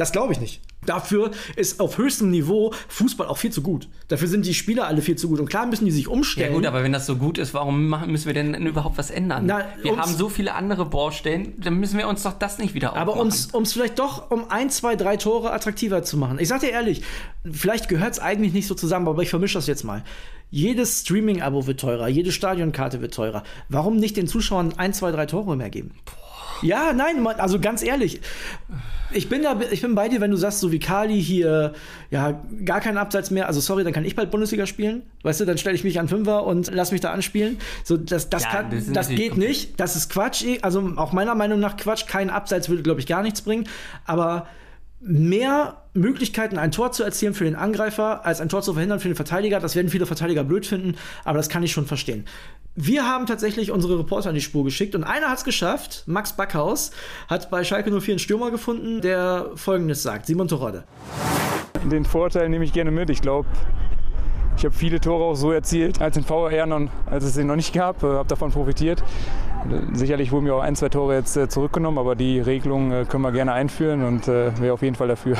Das 0.00 0.12
glaube 0.12 0.32
ich 0.32 0.40
nicht. 0.40 0.62
Dafür 0.86 1.30
ist 1.56 1.78
auf 1.78 1.98
höchstem 1.98 2.30
Niveau 2.30 2.72
Fußball 2.88 3.26
auch 3.26 3.36
viel 3.36 3.52
zu 3.52 3.60
gut. 3.60 3.86
Dafür 4.08 4.28
sind 4.28 4.46
die 4.46 4.54
Spieler 4.54 4.86
alle 4.86 5.02
viel 5.02 5.14
zu 5.16 5.28
gut. 5.28 5.40
Und 5.40 5.50
klar 5.50 5.66
müssen 5.66 5.84
die 5.84 5.90
sich 5.90 6.08
umstellen. 6.08 6.52
Ja 6.52 6.56
gut, 6.56 6.64
aber 6.64 6.82
wenn 6.82 6.92
das 6.92 7.04
so 7.04 7.16
gut 7.16 7.36
ist, 7.36 7.52
warum 7.52 7.86
machen, 7.86 8.10
müssen 8.10 8.24
wir 8.24 8.32
denn 8.32 8.54
überhaupt 8.66 8.96
was 8.96 9.10
ändern? 9.10 9.44
Na, 9.44 9.66
wir 9.82 9.98
haben 9.98 10.14
so 10.14 10.30
viele 10.30 10.54
andere 10.54 10.86
Baustellen, 10.86 11.52
dann 11.60 11.74
müssen 11.74 11.98
wir 11.98 12.08
uns 12.08 12.22
doch 12.22 12.32
das 12.32 12.56
nicht 12.56 12.72
wieder 12.72 12.92
aufmachen. 12.92 13.10
Aber 13.10 13.20
um 13.20 13.62
es 13.62 13.72
vielleicht 13.74 13.98
doch 13.98 14.30
um 14.30 14.50
ein, 14.50 14.70
zwei, 14.70 14.96
drei 14.96 15.18
Tore 15.18 15.52
attraktiver 15.52 16.02
zu 16.02 16.16
machen. 16.16 16.38
Ich 16.40 16.48
sag 16.48 16.60
dir 16.60 16.70
ehrlich, 16.70 17.02
vielleicht 17.44 17.90
gehört 17.90 18.14
es 18.14 18.18
eigentlich 18.20 18.54
nicht 18.54 18.68
so 18.68 18.74
zusammen, 18.74 19.06
aber 19.06 19.20
ich 19.20 19.28
vermische 19.28 19.58
das 19.58 19.66
jetzt 19.66 19.84
mal. 19.84 20.02
Jedes 20.48 21.02
Streaming-Abo 21.02 21.66
wird 21.66 21.78
teurer, 21.78 22.08
jede 22.08 22.32
Stadionkarte 22.32 23.02
wird 23.02 23.12
teurer. 23.12 23.42
Warum 23.68 23.96
nicht 23.96 24.16
den 24.16 24.26
Zuschauern 24.26 24.72
ein, 24.78 24.94
zwei, 24.94 25.12
drei 25.12 25.26
Tore 25.26 25.58
mehr 25.58 25.68
geben? 25.68 25.90
Boah. 26.06 26.29
Ja, 26.62 26.92
nein, 26.92 27.26
also 27.26 27.60
ganz 27.60 27.82
ehrlich. 27.82 28.20
Ich 29.12 29.28
bin 29.28 29.42
da, 29.42 29.58
ich 29.70 29.82
bin 29.82 29.94
bei 29.94 30.08
dir, 30.08 30.20
wenn 30.20 30.30
du 30.30 30.36
sagst, 30.36 30.60
so 30.60 30.70
wie 30.70 30.78
Kali 30.78 31.20
hier, 31.20 31.72
ja, 32.10 32.40
gar 32.64 32.80
keinen 32.80 32.96
Abseits 32.96 33.30
mehr. 33.30 33.48
Also 33.48 33.60
sorry, 33.60 33.82
dann 33.82 33.92
kann 33.92 34.04
ich 34.04 34.14
bald 34.14 34.30
Bundesliga 34.30 34.66
spielen. 34.66 35.02
Weißt 35.22 35.40
du, 35.40 35.44
dann 35.44 35.58
stelle 35.58 35.74
ich 35.74 35.82
mich 35.82 35.98
an 35.98 36.06
Fünfer 36.06 36.44
und 36.44 36.70
lass 36.72 36.92
mich 36.92 37.00
da 37.00 37.10
anspielen. 37.10 37.58
So, 37.82 37.96
das, 37.96 38.30
das, 38.30 38.44
ja, 38.44 38.50
kann, 38.50 38.70
das, 38.70 38.92
das 38.92 39.08
geht 39.08 39.36
nicht. 39.36 39.80
Das 39.80 39.96
ist 39.96 40.10
Quatsch. 40.10 40.44
Also 40.62 40.92
auch 40.96 41.12
meiner 41.12 41.34
Meinung 41.34 41.58
nach 41.58 41.76
Quatsch. 41.76 42.06
Kein 42.06 42.30
Abseits 42.30 42.68
würde, 42.68 42.82
glaube 42.82 43.00
ich, 43.00 43.06
gar 43.06 43.22
nichts 43.22 43.42
bringen. 43.42 43.68
Aber 44.04 44.46
mehr 45.00 45.82
Möglichkeiten, 45.94 46.58
ein 46.58 46.70
Tor 46.70 46.92
zu 46.92 47.02
erzielen 47.02 47.34
für 47.34 47.44
den 47.44 47.56
Angreifer, 47.56 48.24
als 48.26 48.40
ein 48.40 48.48
Tor 48.48 48.62
zu 48.62 48.74
verhindern 48.74 49.00
für 49.00 49.08
den 49.08 49.16
Verteidiger. 49.16 49.58
Das 49.58 49.74
werden 49.74 49.88
viele 49.88 50.06
Verteidiger 50.06 50.44
blöd 50.44 50.66
finden, 50.66 50.96
aber 51.24 51.38
das 51.38 51.48
kann 51.48 51.62
ich 51.62 51.72
schon 51.72 51.86
verstehen. 51.86 52.26
Wir 52.76 53.04
haben 53.04 53.26
tatsächlich 53.26 53.72
unsere 53.72 53.98
Reporter 53.98 54.28
an 54.28 54.34
die 54.34 54.40
Spur 54.40 54.64
geschickt 54.64 54.94
und 54.94 55.02
einer 55.02 55.28
hat 55.28 55.38
es 55.38 55.44
geschafft. 55.44 56.04
Max 56.06 56.32
Backhaus 56.32 56.92
hat 57.28 57.50
bei 57.50 57.64
Schalke 57.64 57.90
04 57.90 58.12
einen 58.12 58.18
Stürmer 58.20 58.50
gefunden, 58.50 59.00
der 59.00 59.50
folgendes 59.56 60.02
sagt: 60.02 60.26
Simon 60.26 60.48
Torode. 60.48 60.84
Den 61.90 62.04
Vorteil 62.04 62.48
nehme 62.48 62.64
ich 62.64 62.72
gerne 62.72 62.90
mit. 62.90 63.10
Ich 63.10 63.22
glaube, 63.22 63.48
ich 64.56 64.64
habe 64.64 64.74
viele 64.74 65.00
Tore 65.00 65.24
auch 65.24 65.34
so 65.34 65.52
erzielt, 65.52 66.00
als 66.00 66.16
in 66.16 66.22
VR 66.22 66.66
noch, 66.66 66.88
als 67.06 67.24
es 67.24 67.36
ihn 67.38 67.46
noch 67.46 67.56
nicht 67.56 67.72
gab, 67.72 68.02
äh, 68.02 68.06
habe 68.06 68.28
davon 68.28 68.52
profitiert. 68.52 69.02
Sicherlich 69.94 70.32
wurden 70.32 70.44
mir 70.44 70.54
auch 70.54 70.62
ein, 70.62 70.76
zwei 70.76 70.90
Tore 70.90 71.14
jetzt 71.14 71.36
äh, 71.36 71.48
zurückgenommen, 71.48 71.98
aber 71.98 72.14
die 72.14 72.40
Regelung 72.40 72.92
äh, 72.92 73.04
können 73.04 73.22
wir 73.22 73.32
gerne 73.32 73.52
einführen 73.52 74.04
und 74.04 74.26
wäre 74.26 74.72
auf 74.72 74.82
jeden 74.82 74.96
Fall 74.96 75.08
dafür. 75.08 75.36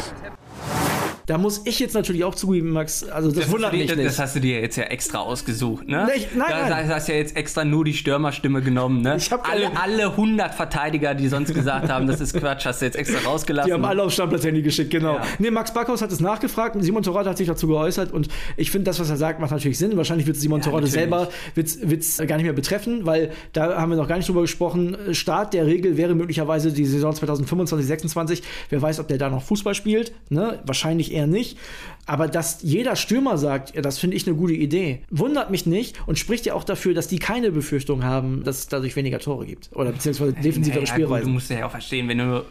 Da 1.30 1.38
muss 1.38 1.60
ich 1.64 1.78
jetzt 1.78 1.94
natürlich 1.94 2.24
auch 2.24 2.34
zugeben, 2.34 2.70
Max, 2.70 3.04
also 3.04 3.30
das, 3.30 3.44
das 3.44 3.52
wundert 3.52 3.72
mich 3.72 3.94
nicht. 3.94 4.04
Das 4.04 4.18
hast 4.18 4.34
du 4.34 4.40
dir 4.40 4.60
jetzt 4.60 4.74
ja 4.74 4.82
extra 4.82 5.20
ausgesucht, 5.20 5.86
ne? 5.86 6.08
Nee, 6.08 6.22
ich, 6.22 6.34
nein, 6.34 6.48
da, 6.50 6.68
nein. 6.68 6.88
Hast 6.88 7.06
du 7.06 7.12
ja 7.12 7.18
jetzt 7.18 7.36
extra 7.36 7.64
nur 7.64 7.84
die 7.84 7.94
Stürmerstimme 7.94 8.62
genommen, 8.62 9.02
ne? 9.02 9.14
Ich 9.16 9.30
hab 9.30 9.48
alle, 9.48 9.70
alle 9.80 10.06
100 10.06 10.52
Verteidiger, 10.52 11.14
die 11.14 11.28
sonst 11.28 11.54
gesagt 11.54 11.88
haben, 11.88 12.08
das 12.08 12.20
ist 12.20 12.34
Quatsch, 12.34 12.66
hast 12.66 12.80
du 12.80 12.86
jetzt 12.86 12.96
extra 12.96 13.20
rausgelassen. 13.20 13.68
Die 13.68 13.72
haben 13.72 13.84
alle 13.84 14.02
aufs 14.02 14.14
Stammplatz-Handy 14.14 14.62
geschickt, 14.62 14.90
genau. 14.90 15.18
Ja. 15.18 15.22
Nee, 15.38 15.52
Max 15.52 15.72
Backhaus 15.72 16.02
hat 16.02 16.10
es 16.10 16.18
nachgefragt 16.18 16.74
und 16.74 16.82
Simon 16.82 17.04
Torrade 17.04 17.30
hat 17.30 17.38
sich 17.38 17.46
dazu 17.46 17.68
geäußert 17.68 18.12
und 18.12 18.26
ich 18.56 18.72
finde, 18.72 18.86
das, 18.86 18.98
was 18.98 19.08
er 19.08 19.16
sagt, 19.16 19.38
macht 19.38 19.52
natürlich 19.52 19.78
Sinn. 19.78 19.96
Wahrscheinlich 19.96 20.26
wird 20.26 20.36
Simon 20.36 20.62
Ja, 20.62 20.66
natürlich. 20.66 20.90
selber 20.90 21.28
wird's 21.54 22.18
gar 22.18 22.38
nicht 22.38 22.44
mehr 22.44 22.54
betreffen, 22.54 23.06
weil 23.06 23.30
da 23.52 23.80
haben 23.80 23.90
wir 23.90 23.96
noch 23.96 24.08
gar 24.08 24.16
nicht 24.16 24.28
drüber 24.28 24.40
gesprochen. 24.40 24.96
Start 25.12 25.54
der 25.54 25.66
Regel 25.66 25.96
wäre 25.96 26.16
möglicherweise 26.16 26.72
die 26.72 26.86
Saison 26.86 27.14
2025, 27.14 27.86
26. 27.86 28.42
Wer 28.68 28.82
weiß, 28.82 28.98
ob 28.98 29.06
der 29.06 29.18
da 29.18 29.30
noch 29.30 29.44
Fußball 29.44 29.76
spielt, 29.76 30.10
ne? 30.28 30.58
Wahrscheinlich 30.66 31.12
eher 31.12 31.19
nicht. 31.26 31.58
Aber 32.06 32.26
dass 32.26 32.62
jeder 32.62 32.96
Stürmer 32.96 33.38
sagt, 33.38 33.74
ja, 33.74 33.82
das 33.82 33.98
finde 33.98 34.16
ich 34.16 34.26
eine 34.26 34.36
gute 34.36 34.54
Idee, 34.54 35.02
wundert 35.10 35.50
mich 35.50 35.66
nicht 35.66 35.96
und 36.06 36.18
spricht 36.18 36.46
ja 36.46 36.54
auch 36.54 36.64
dafür, 36.64 36.92
dass 36.94 37.06
die 37.08 37.18
keine 37.18 37.52
Befürchtung 37.52 38.04
haben, 38.04 38.42
dass 38.42 38.58
es 38.58 38.68
dadurch 38.68 38.96
weniger 38.96 39.20
Tore 39.20 39.46
gibt. 39.46 39.70
Oder 39.74 39.92
beziehungsweise 39.92 40.32
defensivere 40.32 40.80
Naja, 40.80 40.80
gut, 40.80 40.88
Spielweisen. 40.88 41.26
du 41.28 41.32
musst 41.32 41.50
ja 41.50 41.66
auch 41.66 41.70
verstehen, 41.70 42.08
wenn 42.08 42.18
du 42.18 42.44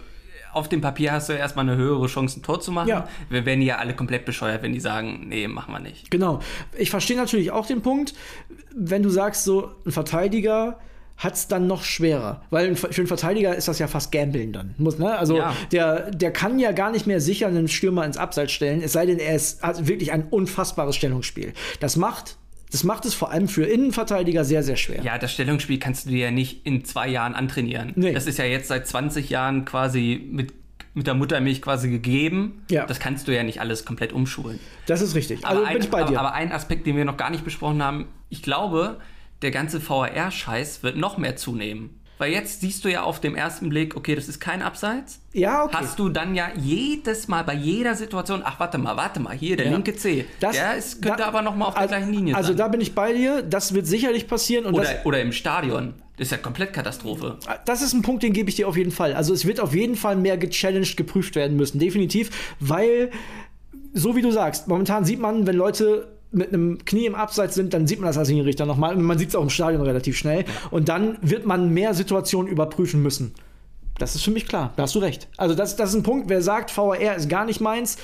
auf 0.53 0.69
dem 0.69 0.81
Papier 0.81 1.11
hast 1.11 1.29
du 1.29 1.33
erstmal 1.33 1.67
eine 1.67 1.77
höhere 1.77 2.07
Chance, 2.07 2.39
ein 2.39 2.43
Tor 2.43 2.59
zu 2.59 2.71
machen. 2.71 2.87
Ja. 2.87 3.07
Wir 3.29 3.45
werden 3.45 3.61
ja 3.61 3.77
alle 3.77 3.93
komplett 3.95 4.25
bescheuert, 4.25 4.63
wenn 4.63 4.73
die 4.73 4.79
sagen, 4.79 5.25
nee, 5.27 5.47
machen 5.47 5.73
wir 5.73 5.79
nicht. 5.79 6.09
Genau. 6.09 6.39
Ich 6.77 6.89
verstehe 6.89 7.17
natürlich 7.17 7.51
auch 7.51 7.67
den 7.67 7.81
Punkt, 7.81 8.13
wenn 8.75 9.03
du 9.03 9.09
sagst, 9.09 9.43
so 9.43 9.71
ein 9.85 9.91
Verteidiger 9.91 10.79
hat 11.19 11.33
es 11.35 11.47
dann 11.47 11.67
noch 11.67 11.83
schwerer. 11.83 12.41
Weil 12.49 12.75
für 12.75 12.87
einen 12.97 13.07
Verteidiger 13.07 13.53
ist 13.55 13.67
das 13.67 13.77
ja 13.77 13.87
fast 13.87 14.11
Gambeln 14.11 14.53
dann. 14.53 14.73
Muss, 14.77 14.97
ne? 14.97 15.17
Also 15.19 15.37
Ja. 15.37 15.53
der, 15.71 16.11
der 16.11 16.31
kann 16.31 16.59
ja 16.59 16.71
gar 16.71 16.91
nicht 16.91 17.05
mehr 17.07 17.19
sicher 17.19 17.47
einen 17.47 17.67
Stürmer 17.67 18.05
ins 18.05 18.15
Abseits 18.17 18.53
stellen, 18.53 18.81
es 18.81 18.93
sei 18.93 19.05
denn, 19.05 19.19
er 19.19 19.35
ist, 19.35 19.61
hat 19.61 19.85
wirklich 19.87 20.13
ein 20.13 20.23
unfassbares 20.29 20.95
Stellungsspiel. 20.95 21.53
Das 21.81 21.97
macht, 21.97 22.37
das 22.71 22.85
macht 22.85 23.03
es 23.05 23.13
vor 23.13 23.31
allem 23.31 23.49
für 23.49 23.65
Innenverteidiger 23.65 24.45
sehr, 24.45 24.63
sehr 24.63 24.77
schwer. 24.77 25.03
Ja, 25.03 25.17
das 25.17 25.33
Stellungsspiel 25.33 25.77
kannst 25.77 26.05
du 26.05 26.09
dir 26.11 26.25
ja 26.25 26.31
nicht 26.31 26.65
in 26.65 26.85
zwei 26.85 27.09
Jahren 27.09 27.35
antrainieren. 27.35 27.91
Nee. 27.95 28.13
Das 28.13 28.25
ist 28.25 28.37
ja 28.39 28.45
jetzt 28.45 28.69
seit 28.69 28.87
20 28.87 29.29
Jahren 29.29 29.65
quasi 29.65 30.25
mit, 30.31 30.53
mit 30.93 31.05
der 31.05 31.15
Muttermilch 31.15 31.61
quasi 31.61 31.89
gegeben. 31.89 32.63
Ja. 32.71 32.85
Das 32.85 33.01
kannst 33.01 33.27
du 33.27 33.35
ja 33.35 33.43
nicht 33.43 33.59
alles 33.59 33.83
komplett 33.83 34.13
umschulen. 34.13 34.57
Das 34.85 35.01
ist 35.01 35.15
richtig. 35.15 35.45
Also 35.45 35.63
ein, 35.63 35.73
bin 35.73 35.83
ich 35.83 35.89
bei 35.89 36.03
dir. 36.03 36.17
Aber, 36.17 36.29
aber 36.29 36.33
ein 36.35 36.53
Aspekt, 36.53 36.87
den 36.87 36.95
wir 36.95 37.03
noch 37.03 37.17
gar 37.17 37.29
nicht 37.29 37.43
besprochen 37.43 37.83
haben, 37.83 38.05
ich 38.29 38.41
glaube, 38.41 38.99
der 39.41 39.51
ganze 39.51 39.79
VR-Scheiß 39.79 40.83
wird 40.83 40.97
noch 40.97 41.17
mehr 41.17 41.35
zunehmen. 41.35 41.95
Weil 42.17 42.33
jetzt 42.33 42.59
siehst 42.59 42.83
du 42.83 42.89
ja 42.91 43.03
auf 43.03 43.21
dem 43.21 43.33
ersten 43.33 43.69
Blick, 43.69 43.95
okay, 43.95 44.13
das 44.13 44.27
ist 44.27 44.41
kein 44.41 44.61
Abseits. 44.61 45.21
ja, 45.31 45.63
okay. 45.63 45.77
Hast 45.79 45.97
du 45.99 46.09
dann 46.09 46.35
ja 46.35 46.49
jedes 46.57 47.29
Mal 47.29 47.45
bei 47.45 47.53
jeder 47.53 47.95
Situation, 47.95 48.41
ach 48.43 48.59
warte 48.59 48.77
mal, 48.77 48.97
warte 48.97 49.21
mal, 49.21 49.33
hier 49.37 49.55
der 49.55 49.67
Ja. 49.67 49.71
linke 49.71 49.95
C, 49.95 50.25
Das- 50.41 50.53
der 50.57 50.75
ist, 50.75 51.01
könnte 51.01 51.19
da- 51.19 51.27
aber 51.27 51.41
noch 51.41 51.55
mal 51.55 51.67
auf 51.67 51.75
der 51.75 51.83
also, 51.83 51.95
gleichen 51.95 52.11
Linie 52.11 52.35
Also 52.35 52.49
sein. 52.49 52.57
da 52.57 52.67
bin 52.67 52.81
ich 52.81 52.93
bei 52.93 53.13
dir. 53.13 53.41
Das 53.41 53.73
wird 53.73 53.87
sicherlich 53.87 54.27
passieren. 54.27 54.65
Und 54.65 54.73
oder, 54.73 54.83
das, 54.83 55.05
oder 55.05 55.21
im 55.21 55.31
Stadion, 55.31 55.93
das 56.17 56.27
ist 56.27 56.31
ja 56.31 56.37
komplett 56.39 56.73
Katastrophe. 56.73 57.37
Das 57.63 57.81
ist 57.81 57.93
ein 57.93 58.01
Punkt, 58.01 58.21
den 58.23 58.33
gebe 58.33 58.49
ich 58.49 58.57
dir 58.57 58.67
auf 58.67 58.75
jeden 58.75 58.91
Fall. 58.91 59.13
Also 59.13 59.33
es 59.33 59.45
wird 59.45 59.61
auf 59.61 59.73
jeden 59.73 59.95
Fall 59.95 60.17
mehr 60.17 60.37
gechallenged, 60.37 60.97
geprüft 60.97 61.35
werden 61.35 61.55
müssen, 61.55 61.79
definitiv, 61.79 62.55
weil, 62.59 63.11
so 63.93 64.17
wie 64.17 64.21
du 64.21 64.31
sagst, 64.31 64.67
momentan 64.67 65.05
sieht 65.05 65.19
man, 65.21 65.47
wenn 65.47 65.55
Leute 65.55 66.18
mit 66.31 66.49
einem 66.49 66.83
Knie 66.85 67.05
im 67.05 67.15
Abseits 67.15 67.55
sind, 67.55 67.73
dann 67.73 67.87
sieht 67.87 67.99
man 67.99 68.07
das 68.07 68.17
als 68.17 68.29
Linienrichter 68.29 68.65
nochmal. 68.65 68.95
Und 68.95 69.03
man 69.03 69.17
sieht 69.17 69.29
es 69.29 69.35
auch 69.35 69.41
im 69.43 69.49
Stadion 69.49 69.81
relativ 69.81 70.17
schnell. 70.17 70.45
Und 70.71 70.89
dann 70.89 71.17
wird 71.21 71.45
man 71.45 71.73
mehr 71.73 71.93
Situationen 71.93 72.51
überprüfen 72.51 73.01
müssen. 73.01 73.33
Das 73.97 74.15
ist 74.15 74.23
für 74.23 74.31
mich 74.31 74.47
klar. 74.47 74.73
Da 74.75 74.83
hast 74.83 74.95
du 74.95 74.99
recht. 74.99 75.27
Also 75.37 75.55
das, 75.55 75.75
das 75.75 75.89
ist 75.89 75.95
ein 75.95 76.03
Punkt, 76.03 76.29
wer 76.29 76.41
sagt, 76.41 76.75
VAR 76.75 77.15
ist 77.15 77.29
gar 77.29 77.45
nicht 77.45 77.59
meins, 77.59 77.97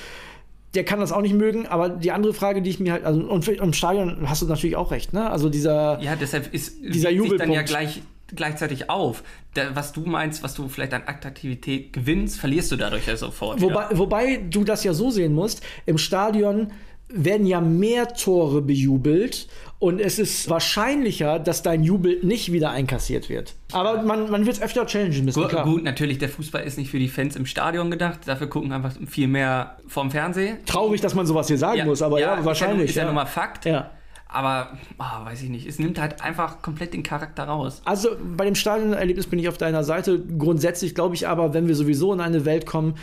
der 0.74 0.84
kann 0.84 1.00
das 1.00 1.10
auch 1.12 1.22
nicht 1.22 1.34
mögen. 1.34 1.66
Aber 1.66 1.88
die 1.88 2.12
andere 2.12 2.34
Frage, 2.34 2.62
die 2.62 2.70
ich 2.70 2.80
mir 2.80 2.92
halt, 2.92 3.04
also 3.04 3.20
und 3.20 3.48
im 3.48 3.72
Stadion 3.72 4.28
hast 4.28 4.42
du 4.42 4.46
natürlich 4.46 4.76
auch 4.76 4.90
recht, 4.90 5.12
ne? 5.12 5.30
Also 5.30 5.48
dieser, 5.48 5.98
Ja, 6.02 6.16
deshalb 6.16 6.52
ist 6.52 6.74
Dieser 6.82 6.92
sich 6.92 7.02
dann 7.02 7.12
ja 7.12 7.22
Jubelpunkt. 7.22 7.66
gleich, 7.66 8.02
gleichzeitig 8.34 8.90
auf. 8.90 9.22
Da, 9.54 9.74
was 9.74 9.92
du 9.92 10.02
meinst, 10.02 10.42
was 10.42 10.54
du 10.54 10.68
vielleicht 10.68 10.92
an 10.92 11.02
Attraktivität 11.06 11.92
gewinnst, 11.94 12.38
verlierst 12.38 12.70
du 12.72 12.76
dadurch 12.76 13.06
ja 13.06 13.16
sofort. 13.16 13.60
Wobei, 13.62 13.86
wobei 13.92 14.36
du 14.50 14.64
das 14.64 14.84
ja 14.84 14.92
so 14.92 15.10
sehen 15.10 15.32
musst, 15.32 15.62
im 15.86 15.96
Stadion 15.96 16.72
werden 17.08 17.46
ja 17.46 17.60
mehr 17.60 18.14
Tore 18.14 18.62
bejubelt 18.62 19.48
und 19.78 20.00
es 20.00 20.18
ist 20.18 20.48
wahrscheinlicher, 20.48 21.38
dass 21.38 21.62
dein 21.62 21.84
Jubel 21.84 22.18
nicht 22.22 22.50
wieder 22.50 22.70
einkassiert 22.70 23.28
wird. 23.28 23.54
Aber 23.72 24.02
man, 24.02 24.30
man 24.30 24.46
wird 24.46 24.56
es 24.56 24.62
öfter 24.62 24.86
challengen 24.86 25.24
müssen, 25.24 25.40
Gut, 25.40 25.50
klar. 25.50 25.64
gut, 25.64 25.84
natürlich, 25.84 26.18
der 26.18 26.28
Fußball 26.28 26.64
ist 26.64 26.78
nicht 26.78 26.90
für 26.90 26.98
die 26.98 27.08
Fans 27.08 27.36
im 27.36 27.46
Stadion 27.46 27.90
gedacht. 27.90 28.20
Dafür 28.26 28.48
gucken 28.48 28.72
einfach 28.72 28.92
viel 29.06 29.28
mehr 29.28 29.76
vom 29.86 30.10
Fernsehen. 30.10 30.58
Traurig, 30.64 31.00
dass 31.00 31.14
man 31.14 31.26
sowas 31.26 31.48
hier 31.48 31.58
sagen 31.58 31.84
muss, 31.84 32.02
aber 32.02 32.20
ja, 32.20 32.44
wahrscheinlich. 32.44 32.90
Ist 32.90 32.96
ja, 32.96 33.02
ja. 33.02 33.06
nun 33.06 33.14
mal 33.14 33.26
Fakt. 33.26 33.66
Ja. 33.66 33.90
Aber, 34.28 34.76
ah, 34.98 35.24
weiß 35.24 35.42
ich 35.42 35.50
nicht, 35.50 35.66
es 35.66 35.78
nimmt 35.78 36.00
halt 36.00 36.20
einfach 36.20 36.60
komplett 36.60 36.92
den 36.92 37.02
Charakter 37.02 37.44
raus. 37.44 37.80
Also 37.84 38.16
bei 38.36 38.44
dem 38.44 38.56
Stadionerlebnis 38.56 39.28
bin 39.28 39.38
ich 39.38 39.48
auf 39.48 39.56
deiner 39.56 39.84
Seite. 39.84 40.20
Grundsätzlich 40.20 40.94
glaube 40.94 41.14
ich 41.14 41.28
aber, 41.28 41.54
wenn 41.54 41.68
wir 41.68 41.76
sowieso 41.76 42.12
in 42.12 42.20
eine 42.20 42.44
Welt 42.44 42.66
kommen, 42.66 42.94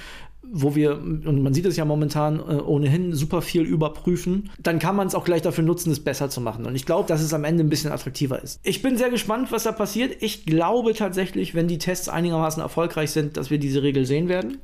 wo 0.52 0.76
wir, 0.76 0.98
und 0.98 1.42
man 1.42 1.54
sieht 1.54 1.66
es 1.66 1.78
ja 1.78 1.86
momentan 1.86 2.40
äh, 2.40 2.62
ohnehin, 2.62 3.14
super 3.14 3.42
viel 3.42 3.64
überprüfen, 3.64 4.52
dann 4.60 4.80
kann 4.80 4.96
man 4.96 5.08
es 5.08 5.16
auch 5.16 5.24
gleich 5.24 5.42
dafür 5.42 5.64
nutzen, 5.64 5.92
es 5.92 6.00
besser 6.00 6.30
zu 6.30 6.42
machen. 6.42 6.66
Und 6.66 6.76
ich 6.76 6.86
glaube, 6.86 7.08
dass 7.08 7.22
es 7.22 7.34
am 7.34 7.44
Ende 7.44 7.64
ein 7.64 7.70
bisschen 7.70 7.92
attraktiver 7.92 8.42
ist. 8.42 8.60
Ich 8.64 8.82
bin 8.82 8.98
sehr 8.98 9.10
gespannt, 9.10 9.52
was 9.52 9.64
da 9.64 9.72
passiert. 9.72 10.22
Ich 10.22 10.46
glaube 10.46 10.94
tatsächlich, 10.94 11.56
wenn 11.56 11.68
die 11.68 11.78
Tests 11.78 12.10
einigermaßen 12.10 12.62
erfolgreich 12.62 13.12
sind, 13.12 13.38
dass 13.38 13.50
wir 13.50 13.58
diese 13.58 13.82
Regel 13.84 14.06
sehen 14.06 14.30
werden. 14.30 14.60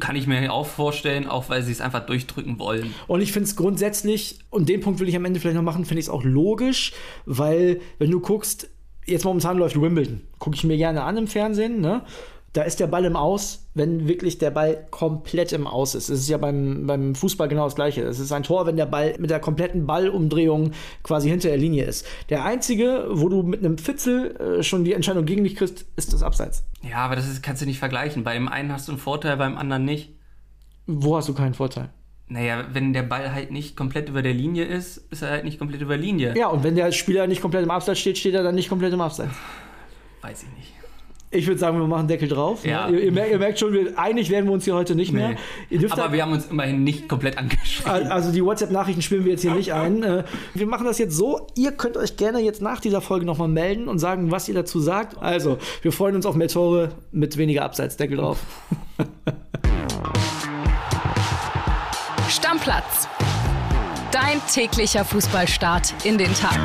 Kann 0.00 0.16
ich 0.16 0.26
mir 0.26 0.52
auch 0.52 0.66
vorstellen, 0.66 1.28
auch 1.28 1.48
weil 1.50 1.62
sie 1.62 1.70
es 1.70 1.80
einfach 1.80 2.04
durchdrücken 2.04 2.58
wollen. 2.58 2.92
Und 3.06 3.20
ich 3.20 3.30
finde 3.30 3.48
es 3.48 3.54
grundsätzlich, 3.54 4.40
und 4.50 4.68
den 4.68 4.80
Punkt 4.80 4.98
will 4.98 5.08
ich 5.08 5.14
am 5.14 5.24
Ende 5.24 5.38
vielleicht 5.38 5.56
noch 5.56 5.62
machen, 5.62 5.84
finde 5.84 6.00
ich 6.00 6.06
es 6.06 6.10
auch 6.10 6.24
logisch, 6.24 6.92
weil 7.26 7.80
wenn 7.98 8.10
du 8.10 8.18
guckst, 8.18 8.70
jetzt 9.06 9.24
momentan 9.24 9.56
läuft 9.56 9.80
Wimbledon, 9.80 10.22
gucke 10.38 10.56
ich 10.56 10.64
mir 10.64 10.76
gerne 10.76 11.02
an 11.02 11.16
im 11.16 11.26
Fernsehen, 11.28 11.80
ne? 11.80 12.02
Da 12.54 12.62
ist 12.62 12.80
der 12.80 12.86
Ball 12.86 13.04
im 13.04 13.14
Aus, 13.14 13.68
wenn 13.74 14.08
wirklich 14.08 14.38
der 14.38 14.50
Ball 14.50 14.86
komplett 14.90 15.52
im 15.52 15.66
Aus 15.66 15.94
ist. 15.94 16.08
Es 16.08 16.20
ist 16.20 16.28
ja 16.28 16.38
beim, 16.38 16.86
beim 16.86 17.14
Fußball 17.14 17.46
genau 17.46 17.64
das 17.64 17.74
Gleiche. 17.74 18.02
Es 18.02 18.18
ist 18.18 18.32
ein 18.32 18.42
Tor, 18.42 18.66
wenn 18.66 18.76
der 18.76 18.86
Ball 18.86 19.14
mit 19.18 19.28
der 19.28 19.38
kompletten 19.38 19.86
Ballumdrehung 19.86 20.72
quasi 21.02 21.28
hinter 21.28 21.48
der 21.48 21.58
Linie 21.58 21.84
ist. 21.84 22.06
Der 22.30 22.44
einzige, 22.44 23.06
wo 23.10 23.28
du 23.28 23.42
mit 23.42 23.64
einem 23.64 23.76
Fitzel 23.76 24.36
äh, 24.36 24.62
schon 24.62 24.84
die 24.84 24.94
Entscheidung 24.94 25.26
gegen 25.26 25.44
dich 25.44 25.56
kriegst, 25.56 25.84
ist 25.96 26.12
das 26.12 26.22
Abseits. 26.22 26.64
Ja, 26.82 26.98
aber 26.98 27.16
das 27.16 27.28
ist, 27.28 27.42
kannst 27.42 27.60
du 27.60 27.66
nicht 27.66 27.78
vergleichen. 27.78 28.24
Bei 28.24 28.34
dem 28.34 28.48
einen 28.48 28.72
hast 28.72 28.88
du 28.88 28.92
einen 28.92 29.00
Vorteil, 29.00 29.36
beim 29.36 29.58
anderen 29.58 29.84
nicht. 29.84 30.14
Wo 30.86 31.16
hast 31.16 31.28
du 31.28 31.34
keinen 31.34 31.54
Vorteil? 31.54 31.90
Naja, 32.28 32.66
wenn 32.72 32.92
der 32.92 33.02
Ball 33.02 33.32
halt 33.32 33.50
nicht 33.50 33.76
komplett 33.76 34.08
über 34.08 34.22
der 34.22 34.34
Linie 34.34 34.64
ist, 34.64 34.98
ist 35.10 35.22
er 35.22 35.30
halt 35.30 35.44
nicht 35.44 35.58
komplett 35.58 35.80
über 35.80 35.96
der 35.96 36.04
Linie. 36.04 36.34
Ja, 36.36 36.48
und 36.48 36.62
wenn 36.62 36.76
der 36.76 36.92
Spieler 36.92 37.26
nicht 37.26 37.40
komplett 37.40 37.62
im 37.62 37.70
Abseits 37.70 38.00
steht, 38.00 38.18
steht 38.18 38.34
er 38.34 38.42
dann 38.42 38.54
nicht 38.54 38.68
komplett 38.68 38.92
im 38.92 39.00
Abseits. 39.00 39.32
Weiß 40.20 40.42
ich 40.42 40.58
nicht. 40.58 40.72
Ich 41.30 41.46
würde 41.46 41.58
sagen, 41.60 41.78
wir 41.78 41.86
machen 41.86 42.08
Deckel 42.08 42.26
drauf. 42.28 42.64
Ja. 42.64 42.88
Ne? 42.88 42.96
Ihr, 42.98 43.04
ihr, 43.04 43.12
merkt, 43.12 43.30
ihr 43.32 43.38
merkt 43.38 43.58
schon, 43.58 43.72
wir, 43.74 43.98
einig 43.98 44.30
werden 44.30 44.46
wir 44.46 44.52
uns 44.52 44.64
hier 44.64 44.74
heute 44.74 44.94
nicht 44.94 45.12
mehr. 45.12 45.30
Nee. 45.30 45.36
Ihr 45.68 45.78
dürft 45.80 45.92
Aber 45.92 46.04
da- 46.04 46.12
wir 46.12 46.22
haben 46.22 46.32
uns 46.32 46.46
immerhin 46.46 46.82
nicht 46.84 47.06
komplett 47.06 47.36
angeschrieben. 47.36 48.10
also 48.10 48.32
die 48.32 48.42
WhatsApp-Nachrichten 48.42 49.02
spielen 49.02 49.24
wir 49.26 49.32
jetzt 49.32 49.42
hier 49.42 49.52
nicht 49.52 49.74
ein. 49.74 50.02
Äh, 50.02 50.24
Wir 50.54 50.66
machen 50.66 50.86
das 50.86 50.96
jetzt 50.98 51.14
so. 51.14 51.46
Ihr 51.54 51.72
könnt 51.72 51.98
euch 51.98 52.16
gerne 52.16 52.38
jetzt 52.40 52.62
nach 52.62 52.80
dieser 52.80 53.02
Folge 53.02 53.26
nochmal 53.26 53.48
melden 53.48 53.88
und 53.88 53.98
sagen, 53.98 54.30
was 54.30 54.48
ihr 54.48 54.54
dazu 54.54 54.80
sagt. 54.80 55.18
Also, 55.22 55.58
wir 55.82 55.92
freuen 55.92 56.14
uns 56.16 56.24
auf 56.24 56.34
mehr 56.34 56.48
Tore 56.48 56.92
mit 57.12 57.36
weniger 57.36 57.62
Abseits. 57.64 57.98
Deckel 57.98 58.16
drauf. 58.16 58.38
Stammplatz. 62.28 63.08
Dein 64.12 64.40
täglicher 64.52 65.04
Fußballstart 65.04 65.92
in 66.04 66.16
den 66.18 66.32
Tag. 66.34 66.58